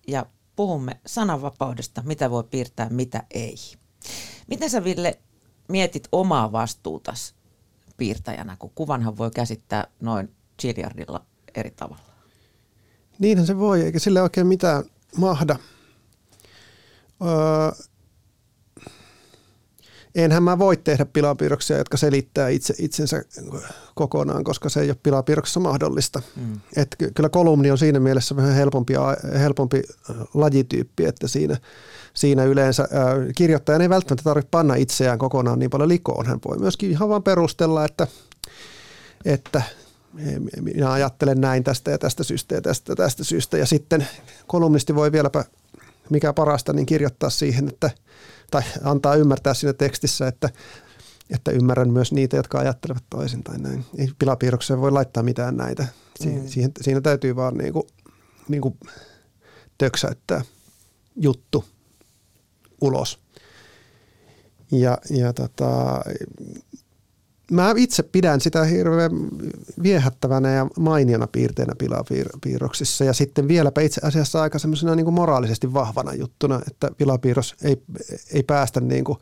[0.08, 3.56] ja puhumme sananvapaudesta, mitä voi piirtää, mitä ei.
[4.48, 5.20] Miten sä Ville
[5.68, 7.36] mietit omaa vastuutas
[8.02, 12.04] piirtäjänä, kun kuvanhan voi käsittää noin chiliardilla eri tavalla.
[13.20, 14.84] Niinhän se voi, eikä sille oikein mitään
[15.18, 15.56] mahda.
[17.22, 17.86] Öö,
[20.16, 23.24] enhän mä voi tehdä pilapiirroksia, jotka selittää itse itsensä
[23.96, 26.22] kokonaan, koska se ei ole pilapiirroksessa mahdollista.
[26.36, 26.60] Mm.
[26.76, 28.94] Et kyllä kolumni on siinä mielessä vähän helpompi,
[29.40, 29.82] helpompi
[30.34, 31.58] lajityyppi, että siinä,
[32.14, 36.26] siinä yleensä ää, kirjoittajan ei välttämättä tarvitse panna itseään kokonaan niin paljon likoon.
[36.26, 38.08] Hän voi myöskin ihan vaan perustella, että,
[39.26, 39.62] että
[40.62, 43.58] minä ajattelen näin tästä ja tästä syystä ja tästä, tästä syystä.
[43.58, 44.08] Ja sitten
[44.48, 45.46] kolumnisti voi vieläpä,
[46.10, 47.92] mikä parasta, niin kirjoittaa siihen, että–
[48.52, 50.50] tai antaa ymmärtää siinä tekstissä, että,
[51.30, 53.86] että ymmärrän myös niitä, jotka ajattelevat toisin tai näin.
[53.98, 55.88] Ei pilapiirrokseen voi laittaa mitään näitä.
[56.20, 56.48] Si- mm.
[56.48, 57.88] siihen, siinä täytyy vaan niinku,
[58.48, 58.78] niinku
[59.78, 60.42] töksäyttää
[61.16, 61.66] juttu
[62.82, 63.20] ulos.
[64.72, 66.02] Ja, ja tota,
[67.52, 69.12] mä itse pidän sitä hirveän
[69.84, 76.14] viehättävänä ja mainiona piirteenä pilapiirroksissa ja sitten vieläpä itse asiassa aika semmoisena niin moraalisesti vahvana
[76.14, 77.82] juttuna, että pilapiirros ei,
[78.34, 79.18] ei päästä niin kuin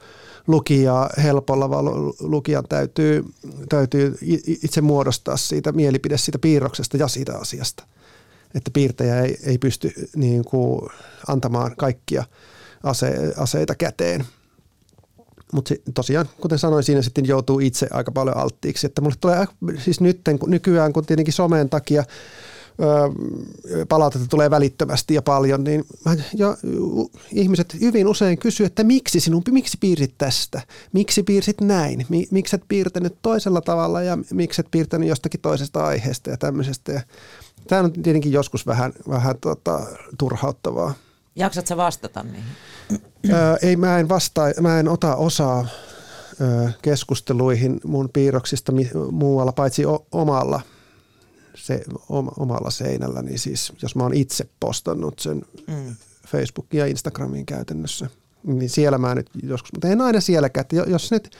[0.48, 1.86] lukijaa helpolla, vaan
[2.20, 3.26] lukijan täytyy,
[3.70, 4.18] täytyy
[4.64, 7.84] itse muodostaa siitä mielipide siitä piirroksesta ja siitä asiasta.
[8.56, 10.90] Että piirtäjä ei, ei pysty niin kuin
[11.28, 12.24] antamaan kaikkia
[12.84, 14.26] ase, aseita käteen–
[15.54, 18.88] mutta tosiaan, kuten sanoin, siinä sitten joutuu itse aika paljon alttiiksi.
[18.88, 22.04] Että mulle tulee siis nyt, nykyään, kun tietenkin someen takia
[23.90, 25.86] palautetta tulee välittömästi ja paljon, niin
[26.34, 26.58] jo,
[27.32, 30.62] ihmiset hyvin usein kysyy, että miksi sinun, miksi piirsit tästä?
[30.94, 32.06] Miksi piirsit näin?
[32.32, 36.92] Miksi et piirtänyt toisella tavalla ja miksi et piirtänyt jostakin toisesta aiheesta ja tämmöisestä.
[36.92, 37.02] Ja
[37.68, 39.80] tämä on tietenkin joskus vähän, vähän tota,
[40.18, 40.94] turhauttavaa.
[41.36, 42.44] Jaksatko vastata niihin?
[43.30, 45.68] Öö, ei, mä en, vastaa, mä en ota osaa
[46.42, 48.72] öö, keskusteluihin mun piirroksista
[49.12, 50.62] muualla, paitsi o, omalla,
[51.56, 51.84] se,
[52.40, 53.22] omalla seinällä.
[53.22, 55.96] Niin siis, jos mä oon itse postannut sen mm.
[56.28, 58.10] Facebookiin ja Instagramiin käytännössä,
[58.44, 60.62] niin siellä mä nyt joskus, mutta en aina sielläkään.
[60.62, 61.32] Että jos nyt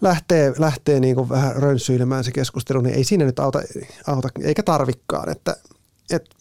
[0.00, 3.62] lähtee, lähtee niin kuin vähän rönsyilemään se keskustelu, niin ei siinä nyt auta,
[4.06, 5.28] auta eikä tarvikkaan.
[5.28, 5.56] Että,
[6.10, 6.36] että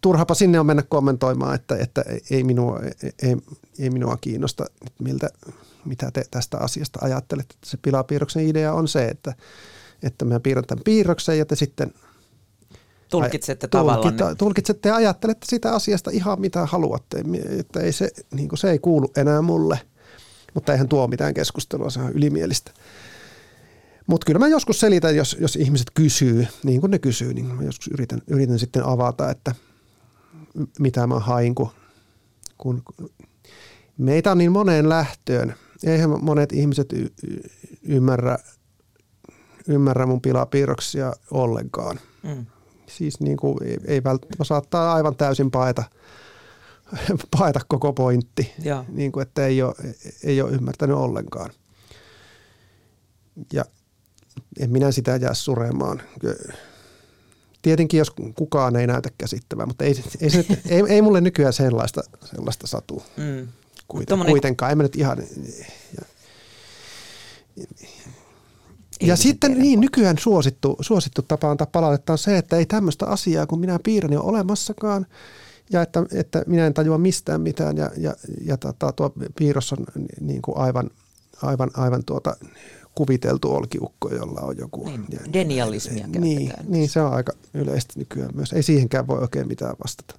[0.00, 2.80] turhapa sinne on mennä kommentoimaan, että, että ei, minua,
[3.22, 3.36] ei,
[3.78, 4.64] ei minua kiinnosta,
[4.98, 5.30] miltä,
[5.84, 7.54] mitä te tästä asiasta ajattelette.
[7.64, 9.34] Se pilapiirroksen idea on se, että,
[10.02, 11.94] että mä piirrän tämän piirroksen ja te sitten
[13.10, 14.02] Tulkitsette tavallaan.
[14.02, 17.24] Tulkita, tulkitsette ja ajattelette sitä asiasta ihan mitä haluatte.
[17.58, 19.80] Että ei se, niin se ei kuulu enää mulle,
[20.54, 22.70] mutta eihän tuo mitään keskustelua, se on ylimielistä.
[24.06, 27.62] Mutta kyllä mä joskus selitän, jos, jos ihmiset kysyy, niin kuin ne kysyy, niin mä
[27.62, 29.54] joskus yritän, yritän sitten avata, että–
[30.78, 31.70] mitä mä hain, kun,
[32.58, 32.82] kun
[33.98, 35.54] meitä on niin moneen lähtöön.
[35.84, 37.12] Eihän monet ihmiset y-
[37.82, 38.38] ymmärrä,
[39.68, 42.00] ymmärrä mun pilapiirroksia ollenkaan.
[42.22, 42.46] Mm.
[42.86, 45.84] Siis niin kuin ei, ei välttämättä saattaa aivan täysin paeta,
[47.38, 48.52] paeta koko pointti,
[48.88, 49.74] niin kuin, että ei ole,
[50.24, 51.50] ei ole ymmärtänyt ollenkaan.
[53.52, 53.64] Ja
[54.60, 56.02] en minä sitä jää suremaan
[57.62, 62.02] tietenkin jos kukaan ei näytä käsittävää, mutta ei, ei, se, ei, ei mulle nykyään sellaista,
[62.24, 63.48] sellaista satu mm.
[63.88, 64.32] Kuiten, Tommonen...
[64.32, 64.72] kuitenkaan.
[64.72, 65.18] En mä nyt ihan...
[65.96, 66.04] Ja,
[69.00, 73.46] ja sitten niin, nykyään suosittu, suosittu tapa antaa palautetta on se, että ei tämmöistä asiaa
[73.46, 75.06] kuin minä piirrän ole olemassakaan
[75.72, 79.86] ja että, että minä en tajua mistään mitään ja, ja, ja tota, tuo piirros on
[80.20, 80.90] niin kuin aivan,
[81.42, 82.36] aivan, aivan tuota,
[83.00, 84.84] kuviteltu olkiukko, jolla on joku...
[84.84, 88.52] Niin, ja, denialismia niin, niin, se on aika yleistä nykyään myös.
[88.52, 90.14] Ei siihenkään voi oikein mitään vastata.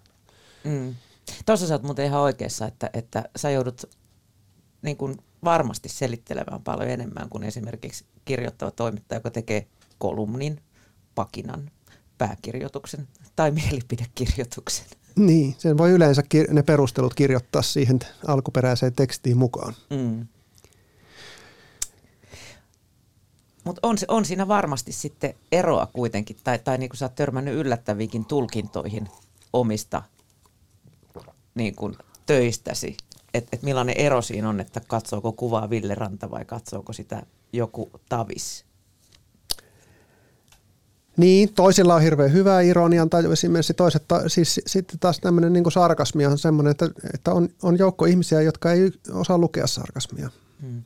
[0.63, 0.95] Mm.
[1.45, 3.89] Tuossa sä oot muuten ihan oikeassa, että, että sä joudut
[4.81, 9.67] niin kuin varmasti selittelemään paljon enemmän kuin esimerkiksi kirjoittava toimittaja, joka tekee
[9.97, 10.61] kolumnin,
[11.15, 11.71] pakinan,
[12.17, 14.85] pääkirjoituksen tai mielipidekirjoituksen.
[15.15, 19.73] Niin, sen voi yleensä ne perustelut kirjoittaa siihen alkuperäiseen tekstiin mukaan.
[19.89, 20.27] Mm.
[23.63, 27.55] Mutta on, on siinä varmasti sitten eroa kuitenkin, tai, tai niin kuin sä oot törmännyt
[27.55, 29.07] yllättäviinkin tulkintoihin
[29.53, 30.03] omista
[31.55, 31.95] niin kuin
[32.25, 32.97] töistäsi.
[33.33, 37.91] Että et millainen ero siinä on, että katsooko kuvaa Ville Ranta vai katsooko sitä joku
[38.09, 38.65] tavis?
[41.17, 43.73] Niin, toisilla on hirveän hyvä ironian taju esimerkiksi.
[43.73, 48.05] Toiset, ta, siis sitten taas tämmöinen niin sarkasmia on semmoinen, että, että on, on joukko
[48.05, 50.29] ihmisiä, jotka ei osaa lukea sarkasmia.
[50.61, 50.83] Hmm.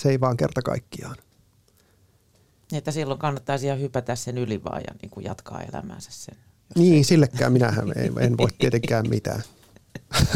[0.00, 1.16] Se ei vaan kerta kaikkiaan.
[2.72, 6.36] Että silloin kannattaisi ihan hypätä sen yli vaan ja niin kuin jatkaa elämäänsä sen.
[6.74, 9.42] Niin, sillekään minähän en, en voi tietenkään mitään.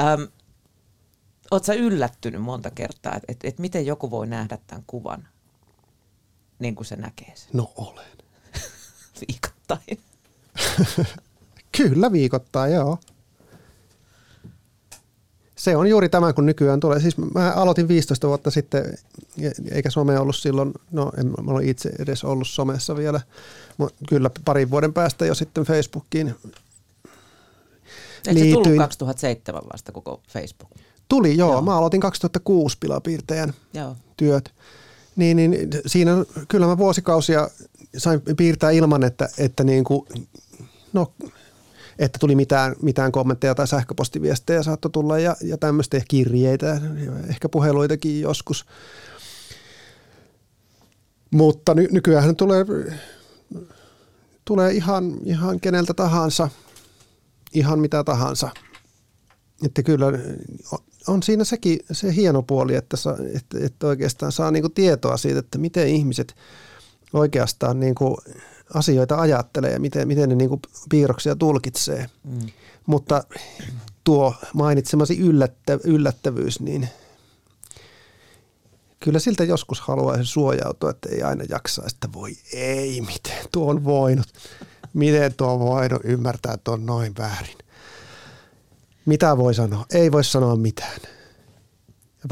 [0.00, 0.28] Öm,
[1.50, 5.28] Oletko yllättynyt monta kertaa, että et, et miten joku voi nähdä tämän kuvan
[6.58, 7.50] niin kuin se näkee sen?
[7.52, 8.16] No olen.
[9.28, 10.00] Viikoittain.
[11.76, 12.98] Kyllä viikoittain, joo
[15.60, 17.00] se on juuri tämä, kun nykyään tulee.
[17.00, 18.98] Siis mä aloitin 15 vuotta sitten,
[19.70, 23.20] eikä some ollut silloin, no en mä ole itse edes ollut somessa vielä,
[23.78, 26.34] mutta kyllä parin vuoden päästä jo sitten Facebookiin
[28.26, 30.70] Eikö se tullut 2007 vasta koko Facebook?
[31.08, 31.52] Tuli, joo.
[31.52, 31.62] joo.
[31.62, 33.96] Mä aloitin 2006 pilapiirtäjän joo.
[34.16, 34.52] työt.
[35.16, 36.12] Niin, niin siinä
[36.48, 37.48] kyllä mä vuosikausia
[37.96, 40.06] sain piirtää ilman, että, että niin kuin,
[40.92, 41.12] no
[41.98, 46.80] että tuli mitään, mitään kommentteja tai sähköpostiviestejä saattoi tulla ja, ja tämmöistä ja kirjeitä,
[47.28, 48.66] ehkä puheluitakin joskus.
[51.30, 52.64] Mutta ny, nykyään tulee,
[54.44, 56.48] tulee ihan, ihan keneltä tahansa,
[57.52, 58.50] ihan mitä tahansa.
[59.64, 60.06] Että kyllä
[61.06, 65.16] on siinä sekin se hieno puoli, että, sa, että, että oikeastaan saa niin kuin tietoa
[65.16, 66.34] siitä, että miten ihmiset
[67.12, 68.16] oikeastaan niin kuin
[68.74, 72.06] asioita ajattelee ja miten, miten ne niin piirroksia tulkitsee.
[72.24, 72.46] Mm.
[72.86, 73.24] Mutta
[74.04, 76.88] tuo mainitsemasi yllättä, yllättävyys, niin
[79.00, 83.84] kyllä siltä joskus haluaisi suojautua, että ei aina jaksaa, että voi ei, miten tuo on
[83.84, 84.26] voinut,
[84.94, 87.58] miten tuo on voinut ymmärtää, että on noin väärin.
[89.06, 89.86] Mitä voi sanoa?
[89.94, 91.00] Ei voi sanoa mitään.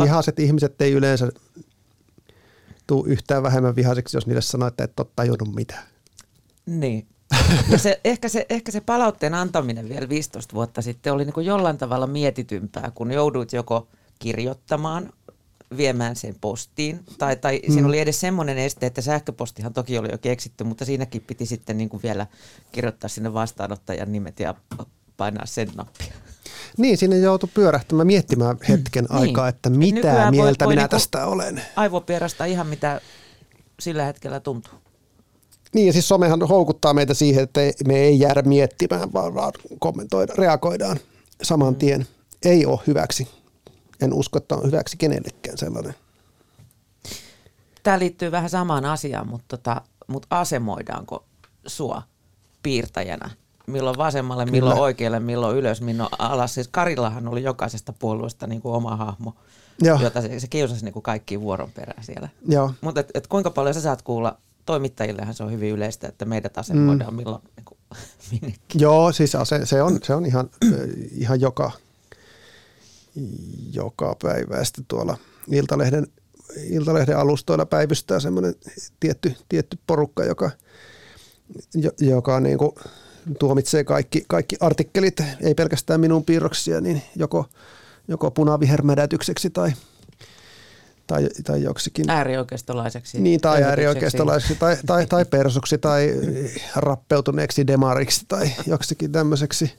[0.03, 1.29] Vihaset ihmiset ei yleensä
[2.87, 5.85] tuu yhtään vähemmän vihaisiksi, jos niille sanoo, että et ole tajunnut mitään.
[6.69, 7.07] Niin.
[7.71, 11.47] Ja se, ehkä, se, ehkä se palautteen antaminen vielä 15 vuotta sitten oli niin kuin
[11.47, 15.13] jollain tavalla mietitympää, kun jouduit joko kirjoittamaan,
[15.77, 17.73] viemään sen postiin, tai, tai mm.
[17.73, 21.79] siinä oli edes semmoinen este, että sähköpostihan toki oli jo keksitty, mutta siinäkin piti sitten
[21.79, 22.27] niin kuin vielä
[22.73, 24.55] kirjoittaa sinne vastaanottajan nimet ja
[25.17, 26.13] painaa sen nappia.
[26.77, 29.21] Niin, sinne joutui pyörähtämään miettimään hetken niin.
[29.21, 31.63] aikaa, että mitä Nykyään mieltä voi, voi minä niinku tästä olen.
[31.77, 33.01] Aivopierasta ihan mitä
[33.81, 34.88] sillä hetkellä tuntuu.
[35.75, 40.35] Niin ja siis somehan houkuttaa meitä siihen, että me ei jäädä miettimään, vaan, vaan kommentoida,
[40.39, 40.99] reagoidaan
[41.43, 41.79] saman mm.
[41.79, 42.07] tien.
[42.45, 43.29] Ei ole hyväksi.
[44.01, 45.95] En usko, että on hyväksi kenellekään sellainen.
[47.83, 51.25] Tämä liittyy vähän samaan asiaan, mutta, tota, mutta asemoidaanko
[51.67, 52.03] sua
[52.63, 53.31] piirtäjänä?
[53.67, 54.57] Milloin vasemmalle, Kyllä.
[54.57, 56.55] milloin oikealle, milloin ylös, milloin alas.
[56.55, 59.35] Siis Karillahan oli jokaisesta puolueesta niin kuin oma hahmo,
[59.83, 59.99] Joo.
[60.01, 62.29] jota se, se kiusasi niin kuin kaikkiin vuoron perään siellä.
[62.81, 66.59] Mutta et, et kuinka paljon sä saat kuulla toimittajillehan se on hyvin yleistä, että meidät
[66.59, 67.17] asemoidaan mm.
[67.17, 67.79] milloin niin kuin,
[68.31, 68.81] minnekin.
[68.81, 70.51] Joo, siis se, se, on, se on ihan,
[71.11, 71.71] ihan joka,
[73.73, 75.17] joka päivästä tuolla
[75.51, 76.07] Iltalehden,
[76.71, 78.55] Iltalehden alustoilla päivystää semmoinen
[79.01, 80.51] tietty, tietty porukka, joka,
[82.01, 82.73] joka niin kuin
[83.39, 87.45] tuomitsee kaikki, kaikki artikkelit, ei pelkästään minun piirroksia, niin joko,
[88.09, 89.73] joko punavihermädätykseksi tai–
[91.09, 92.11] tai, tai joksikin.
[92.11, 93.21] Äärioikeistolaiseksi.
[93.21, 96.15] Niin, tai äärioikeistolaiseksi, tai, tai, tai persuksi, tai
[96.77, 99.73] rappeutuneeksi demariksi, tai joksikin tämmöiseksi.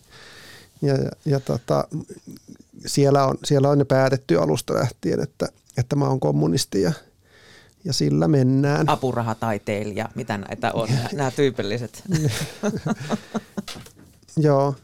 [0.81, 1.87] Ja, ja, ja tota,
[2.85, 6.91] siellä, on, siellä on jo päätetty alusta lähtien, että, että mä oon kommunisti ja,
[7.85, 8.89] ja sillä mennään.
[8.89, 12.03] Apurahataiteilija, mitä näitä on, nämä tyypilliset.
[14.37, 14.75] Joo,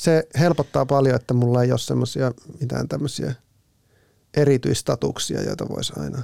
[0.00, 3.34] se helpottaa paljon, että mulla ei ole semmoisia mitään tämmöisiä–
[4.36, 6.22] erityistatuksia, joita voisi aina.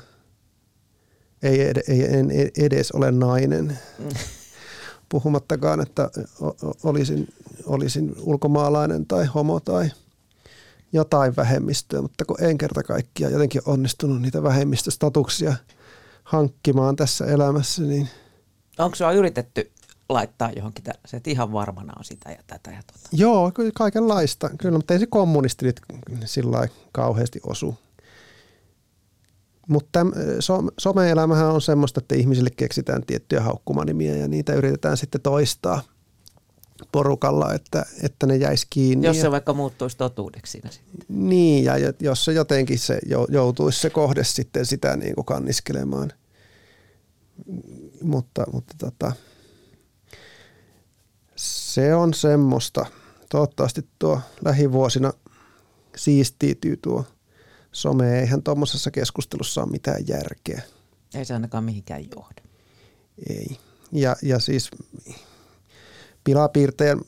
[1.42, 3.78] Ei, ei en edes ole nainen.
[5.08, 6.10] Puhumattakaan, että
[6.84, 7.28] olisin,
[7.66, 9.90] olisin ulkomaalainen tai homo tai
[10.92, 15.54] jotain vähemmistöä, mutta kun en kerta kaikkiaan jotenkin onnistunut niitä vähemmistöstatuksia
[16.24, 18.08] hankkimaan tässä elämässä, niin...
[18.78, 19.72] Onko sinua yritetty
[20.08, 23.08] laittaa johonkin tällaiseen, että ihan varmana on sitä ja tätä ja tota?
[23.12, 24.50] Joo, kyllä kaikenlaista.
[24.58, 25.80] Kyllä, mutta ei se kommunisti nyt
[26.24, 27.78] sillä kauheasti osu
[29.66, 30.00] mutta
[30.78, 35.82] some-elämähän on semmoista, että ihmisille keksitään tiettyjä haukkumanimiä ja niitä yritetään sitten toistaa
[36.92, 39.06] porukalla, että, että ne jäisi kiinni.
[39.06, 41.06] Jos se ja, vaikka muuttuisi totuudeksi siinä sitten.
[41.08, 42.98] Niin, ja jos se jotenkin se
[43.28, 46.12] joutuisi se kohde sitten sitä niin kuin kanniskelemaan.
[48.02, 49.12] Mutta, mutta tota,
[51.36, 52.86] se on semmoista.
[53.30, 55.12] Toivottavasti tuo lähivuosina
[55.96, 57.04] siistiytyy tuo–
[57.76, 60.62] some, eihän tuommoisessa keskustelussa ole mitään järkeä.
[61.14, 62.42] Ei se ainakaan mihinkään johda.
[63.28, 63.58] Ei.
[63.92, 64.70] Ja, ja siis
[66.24, 67.00] pilapiirtäjän,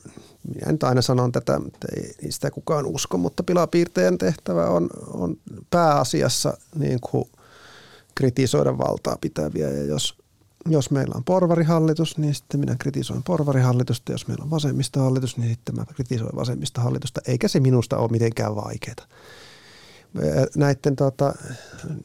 [0.55, 1.87] minä nyt aina sanon tätä, että
[2.23, 5.37] ei sitä kukaan usko, mutta pilapiirtäjän tehtävä on, on
[5.69, 7.25] pääasiassa niin kuin
[8.15, 9.69] kritisoida valtaa pitäviä.
[9.69, 10.17] Ja jos,
[10.67, 14.11] jos meillä on porvarihallitus, niin sitten minä kritisoin porvarihallitusta.
[14.11, 17.21] Jos meillä on vasemmistohallitus, niin sitten mä kritisoin vasemmistohallitusta.
[17.27, 19.07] Eikä se minusta ole mitenkään vaikeaa
[20.55, 21.33] näiden tota,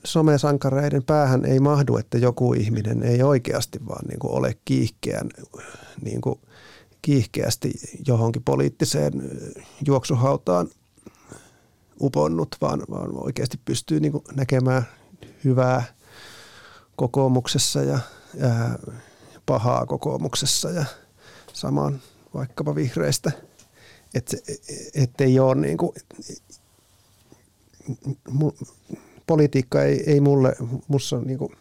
[0.05, 5.29] somesankareiden päähän ei mahdu, että joku ihminen ei oikeasti vaan niin kuin ole kiihkeän,
[6.03, 6.41] niin kuin
[7.03, 7.73] kiihkeästi
[8.07, 9.13] johonkin poliittiseen
[9.87, 10.69] juoksuhautaan
[12.01, 14.83] uponnut, vaan, vaan oikeasti pystyy niin kuin näkemään
[15.45, 15.85] hyvää
[16.97, 17.99] kokoomuksessa ja
[18.41, 18.79] ää,
[19.47, 20.85] pahaa kokoomuksessa ja
[21.53, 22.01] samaan
[22.35, 23.33] vaikkapa vihreistä.
[24.15, 24.37] Että
[24.95, 25.93] et ei ole niin kuin
[29.27, 30.57] politiikka ei, ei mulle,
[30.89, 31.53] mussa on niinku,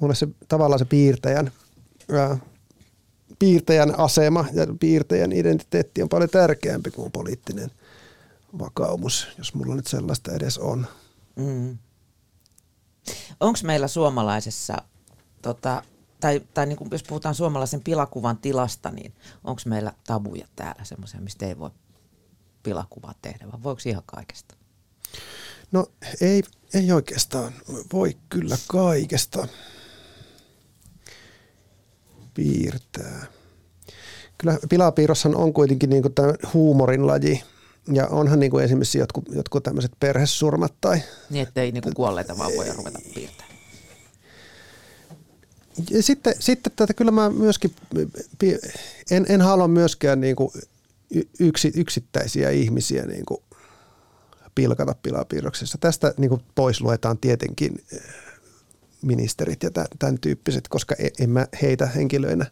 [0.00, 1.50] mulle se tavallaan se piirtäjän,
[2.12, 2.38] ää,
[3.38, 7.70] piirtäjän asema ja piirtäjän identiteetti on paljon tärkeämpi kuin poliittinen
[8.58, 10.86] vakaumus, jos mulla nyt sellaista edes on.
[11.36, 11.78] Mm.
[13.40, 14.76] Onko meillä suomalaisessa,
[15.42, 15.82] tota,
[16.20, 19.12] tai, tai niin kuin jos puhutaan suomalaisen pilakuvan tilasta, niin
[19.44, 21.70] onko meillä tabuja täällä semmoisia, mistä ei voi
[22.62, 24.57] pilakuvaa tehdä, vai voiko ihan kaikesta?
[25.72, 25.86] No
[26.20, 26.42] ei,
[26.74, 27.52] ei oikeastaan
[27.92, 29.48] voi kyllä kaikesta
[32.34, 33.26] piirtää.
[34.38, 37.42] Kyllä pilapiirrossahan on kuitenkin niin tämä huumorin laji.
[37.92, 41.02] Ja onhan niin kuin esimerkiksi jotkut, jotkut tämmöiset perhesurmat tai...
[41.30, 43.58] Niin, että ei niin kuin kuolleita vaan voi ruveta piirtämään.
[46.00, 47.74] Sitten, sitten tätä kyllä mä myöskin,
[49.10, 50.50] en, en halua myöskään niin kuin
[51.40, 53.40] yksi, yksittäisiä ihmisiä niin kuin
[54.58, 55.78] pilkata pilapiirroksessa.
[55.80, 58.00] Tästä niin kuin pois luetaan tietenkin eh,
[59.02, 62.46] ministerit ja tämän tyyppiset, koska e, en mä heitä henkilöinä,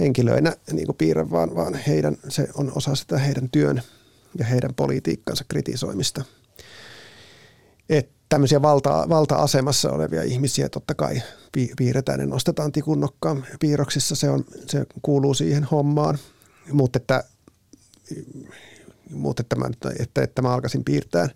[0.00, 3.82] henkilöinä niin kuin piirrä, vaan, vaan heidän, se on osa sitä heidän työn
[4.38, 6.24] ja heidän politiikkansa kritisoimista.
[7.88, 11.22] Et tämmöisiä valta, valta-asemassa olevia ihmisiä totta kai
[11.76, 16.18] piirretään ja nostetaan tikun nokkaan piirroksissa, se, on, se kuuluu siihen hommaan,
[16.72, 17.24] mutta että
[19.10, 19.66] mutta että mä,
[19.98, 21.28] että, että mä alkaisin piirtää,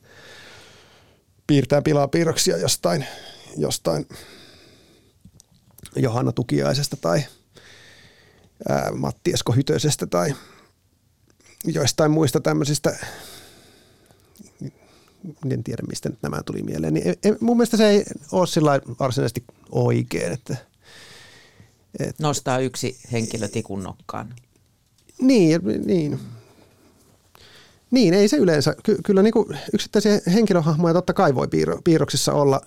[1.47, 3.07] piirtää pilaa piirroksia jostain,
[3.57, 4.07] jostain
[5.97, 7.25] Johanna Tukiaisesta tai
[8.69, 10.35] ää, Matti Esko Hytösestä tai
[11.65, 12.97] joistain muista tämmöisistä,
[15.51, 18.81] en tiedä mistä nyt nämä tuli mieleen, niin en, mun mielestä se ei ole sillä
[19.01, 20.33] varsinaisesti oikein.
[20.33, 20.57] Että,
[21.99, 24.35] että, Nostaa yksi henkilö tikun nokkaan.
[25.21, 26.21] Niin, niin.
[27.93, 28.75] Niin, ei se yleensä.
[28.83, 32.61] Ky- kyllä niin kuin yksittäisiä henkilöhahmoja totta kai voi piirro- piirroksissa olla,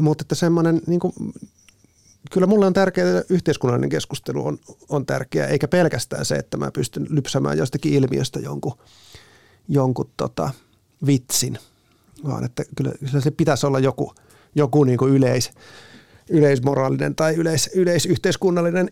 [0.00, 1.12] mutta että semmoinen, niin kuin,
[2.32, 4.58] kyllä mulle on tärkeää, että yhteiskunnallinen keskustelu on,
[4.88, 8.78] on tärkeää, eikä pelkästään se, että mä pystyn lypsämään jostakin ilmiöstä jonkun,
[9.68, 10.50] jonkun tota,
[11.06, 11.58] vitsin,
[12.26, 14.14] vaan että kyllä, kyllä se pitäisi olla joku,
[14.54, 15.50] joku niin kuin yleis,
[16.30, 18.90] yleismoraalinen tai yleis, yleisyhteiskunnallinen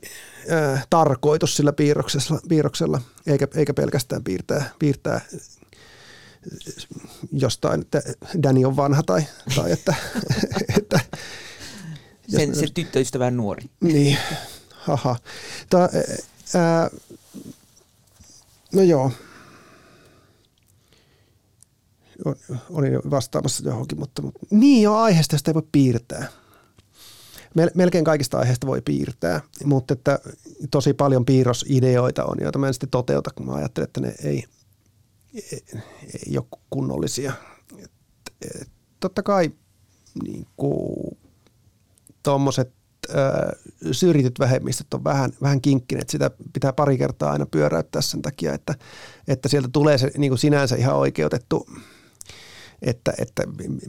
[0.51, 5.21] ää, tarkoitus sillä piirroksella, piirroksella eikä, eikä pelkästään piirtää, piirtää
[7.33, 8.03] jostain, että
[8.43, 9.23] Dani on vanha tai,
[9.57, 9.95] tai että,
[10.79, 11.01] että
[12.29, 13.65] sen, se tyttöystävä on nuori.
[13.81, 14.19] Niin,
[14.71, 15.17] haha.
[15.71, 15.79] Ta,
[16.55, 16.91] ää,
[18.75, 19.13] no joo.
[22.71, 26.29] Olin jo vastaamassa johonkin, mutta, mutta niin jo aiheesta sitä ei voi piirtää.
[27.75, 30.19] Melkein kaikista aiheista voi piirtää, mutta että
[30.71, 34.45] tosi paljon piirrosideoita on, joita mä en sitten toteuta, kun mä ajattelen, että ne ei,
[36.27, 37.33] ei ole kunnollisia.
[37.79, 37.91] Et,
[38.43, 38.69] et,
[39.01, 39.51] totta kai
[40.25, 40.47] niin
[42.23, 42.73] tuommoiset
[43.93, 46.11] syrjityt vähemmistöt on vähän, vähän kinkkineet.
[46.11, 48.75] Sitä pitää pari kertaa aina pyöräyttää sen takia, että,
[49.29, 51.67] että sieltä tulee se niin kuin sinänsä ihan oikeutettu,
[52.83, 53.43] että, että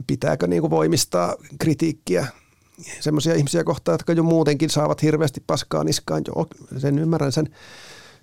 [0.07, 2.27] pitääkö niin kuin voimistaa kritiikkiä
[2.99, 6.21] semmoisia ihmisiä kohtaan, jotka jo muutenkin saavat hirveästi paskaa niskaan.
[6.27, 7.49] Joo, sen ymmärrän sen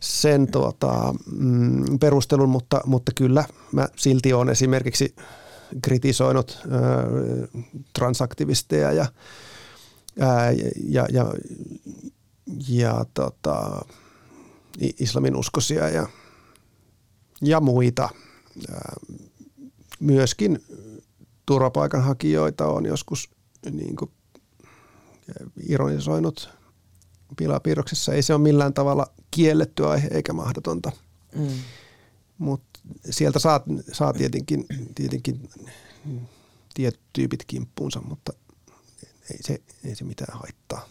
[0.03, 5.15] sen tuota, mm, perustelun, mutta, mutta kyllä mä silti olen esimerkiksi
[5.83, 6.69] kritisoinut ö,
[7.93, 9.07] transaktivisteja ja,
[10.21, 10.51] ää,
[10.89, 11.33] ja, ja,
[12.69, 13.85] ja tota,
[14.99, 16.07] islamin uskosia ja,
[17.43, 18.09] ja muita.
[18.73, 18.93] Ää,
[20.01, 20.65] myöskin
[21.47, 23.31] turvapaikanhakijoita on joskus
[23.71, 24.11] niin kuin,
[25.69, 26.49] ironisoinut–
[27.37, 28.13] pilapiirroksessa.
[28.13, 30.93] Ei se ole millään tavalla kielletty aihe eikä mahdotonta.
[31.35, 31.49] Mm.
[32.39, 32.81] Mutta
[33.11, 33.61] sieltä saa,
[33.93, 35.49] saa tietenkin, tietenkin
[36.75, 38.33] tietyt tyypit kimppuunsa, mutta
[39.31, 40.89] ei se, ei se mitään haittaa.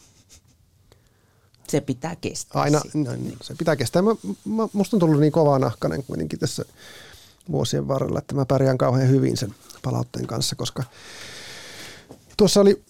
[1.67, 2.61] Se pitää kestää.
[2.61, 3.11] Aina, no,
[3.41, 4.01] se pitää kestää.
[4.01, 4.11] Mä,
[4.45, 6.65] mä, musta on tullut niin kovaa nahkanen kuitenkin tässä
[7.51, 10.83] vuosien varrella, että mä pärjään kauhean hyvin sen palautteen kanssa, koska
[12.37, 12.83] tuossa oli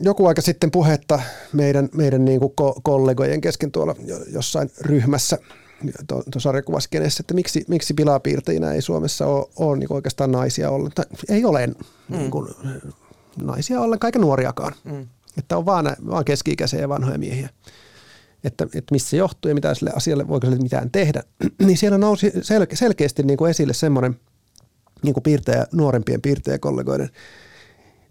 [0.00, 1.20] joku aika sitten puhetta
[1.52, 3.94] meidän, meidän niin kuin kollegojen kesken tuolla
[4.32, 5.38] jossain ryhmässä
[6.08, 11.08] tuossa sarjakuvaskenessä, että miksi, miksi pilapiirteinä ei Suomessa ole, ole niin oikeastaan naisia ollenkaan.
[11.28, 11.74] Ei ole mm.
[12.08, 12.48] niin kuin,
[13.42, 14.72] naisia ollenkaan, eikä nuoriakaan.
[14.84, 15.06] Mm.
[15.38, 17.48] Että on vaan, vaan keski-ikäisiä ja vanhoja miehiä.
[18.44, 21.22] Että, että missä se johtuu ja mitä sille asialle, voiko sille mitään tehdä.
[21.66, 24.20] niin siellä nousi sel- selkeästi niin kuin esille semmoinen
[25.02, 27.10] niin kuin piirtäjä, nuorempien piirtäjäkollegoiden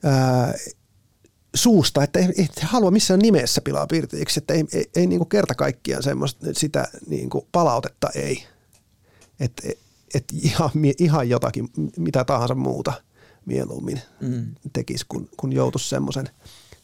[0.03, 0.53] ää,
[1.55, 5.29] suusta, että ei, ei halua missään nimessä pilaa piirteiksi, että ei, ei, ei niin kuin
[5.29, 8.45] kerta kaikkiaan semmoista, sitä niin kuin palautetta ei.
[9.39, 9.69] Että
[10.13, 12.93] et ihan, ihan jotakin, mitä tahansa muuta
[13.45, 14.55] mieluummin mm.
[14.73, 16.29] tekisi, kun, kun joutuisi semmoisen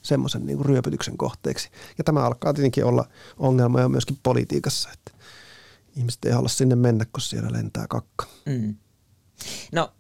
[0.01, 1.69] semmoisen niin ryöpytyksen kohteeksi.
[1.97, 3.05] Ja tämä alkaa tietenkin olla
[3.37, 5.11] ongelma jo myöskin politiikassa, että
[5.95, 8.25] ihmiset ei halua sinne mennä, kun siellä lentää kakka.
[8.45, 8.75] Mm.
[9.71, 9.93] No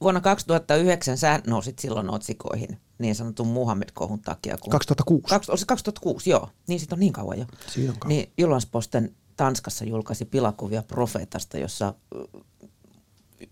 [0.00, 4.58] vuonna 2009 sä nousit silloin otsikoihin niin sanotun Muhammed-kohun takia.
[4.58, 5.22] Kun 2006.
[5.28, 6.48] Kaksi, se 2006, joo.
[6.66, 7.44] Niin sitten on niin kauan jo.
[7.66, 8.08] Siinä on kauan.
[8.08, 11.94] Niin Jyllandsposten Tanskassa julkaisi pilakuvia profeetasta, jossa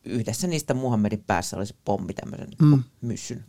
[0.05, 2.83] yhdessä niistä Muhammedin päässä oli se pommi tämmöisen mm.
[3.01, 3.45] myssyn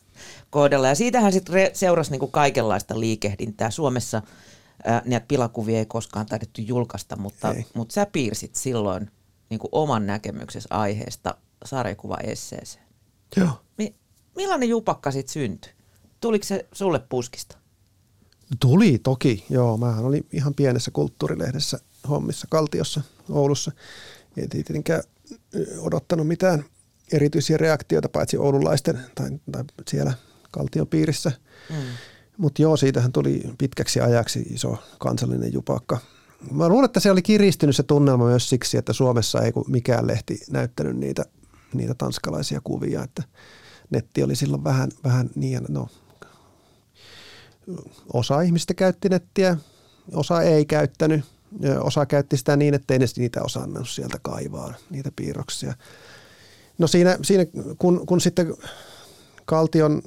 [0.50, 0.88] kohdalla.
[0.88, 3.70] Ja siitähän sitten re- seurasi niin kuin kaikenlaista liikehdintää.
[3.70, 4.22] Suomessa
[4.84, 9.10] ää, näitä pilakuvia ei koskaan taidettu julkaista, mutta, mutta sä piirsit silloin
[9.50, 11.34] niin kuin oman näkemyksesi aiheesta
[11.64, 12.86] sarjakuva-esseeseen.
[13.36, 13.50] Joo.
[13.78, 13.94] Mi-
[14.36, 15.72] millainen jupakka sitten syntyi?
[16.20, 17.58] Tuliko se sulle puskista?
[18.60, 19.76] Tuli toki, joo.
[19.76, 21.78] Mähän olin ihan pienessä kulttuurilehdessä
[22.08, 23.72] hommissa Kaltiossa Oulussa.
[24.36, 25.02] Ei tietenkään
[25.80, 26.64] odottanut mitään
[27.12, 30.12] erityisiä reaktioita, paitsi oululaisten tai, tai siellä
[30.50, 31.32] Kaltion piirissä.
[31.70, 31.76] Mm.
[32.36, 35.98] Mutta joo, siitähän tuli pitkäksi ajaksi iso kansallinen jupakka.
[36.50, 40.40] Mä luulen, että se oli kiristynyt se tunnelma myös siksi, että Suomessa ei mikään lehti
[40.50, 41.24] näyttänyt niitä,
[41.74, 43.22] niitä tanskalaisia kuvia, että
[43.90, 45.88] netti oli silloin vähän, vähän niin, no
[48.12, 49.56] osa ihmistä käytti nettiä,
[50.12, 51.24] osa ei käyttänyt.
[51.80, 55.74] Osa käytti sitä niin, että ei ne niitä osannut sieltä kaivaa, niitä piirroksia.
[56.78, 57.46] No siinä, siinä
[57.78, 58.54] kun, kun sitten
[59.44, 60.02] Kaltion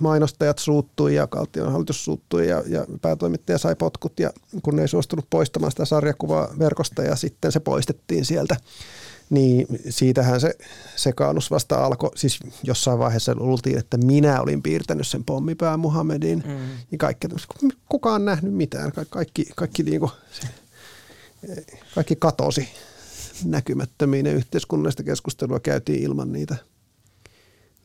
[0.00, 4.30] mainostajat suuttui ja Kaltion hallitus suuttui ja, ja päätoimittaja sai potkut ja
[4.62, 8.56] kun ne ei suostunut poistamaan sitä sarjakuvaa verkosta ja sitten se poistettiin sieltä,
[9.30, 10.54] niin siitähän se
[10.96, 12.10] sekaannus vasta alkoi.
[12.14, 16.42] Siis jossain vaiheessa luultiin, että minä olin piirtänyt sen pommipää Muhammedin.
[16.46, 16.68] Mm.
[16.90, 17.28] Niin kaikki,
[17.88, 18.92] kukaan nähnyt mitään.
[18.92, 20.10] Ka- kaikki, kaikki, niinku,
[21.94, 22.68] kaikki katosi
[23.44, 26.56] näkymättömiin ja yhteiskunnallista keskustelua käytiin ilman niitä,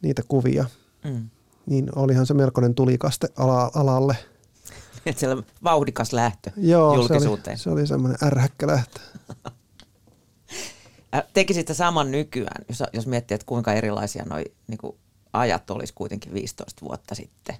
[0.01, 0.65] niitä kuvia.
[1.03, 1.29] Mm.
[1.65, 4.17] Niin olihan se melkoinen tulikaste ala, alalle.
[5.05, 7.57] Että siellä vauhdikas lähtö Joo, julkisuuteen.
[7.57, 8.99] se oli, se oli semmoinen ärhäkkä lähtö.
[11.33, 14.95] Tekisit saman nykyään, jos, jos miettii, että kuinka erilaisia noi niin kuin
[15.33, 17.55] ajat olisi kuitenkin 15 vuotta sitten.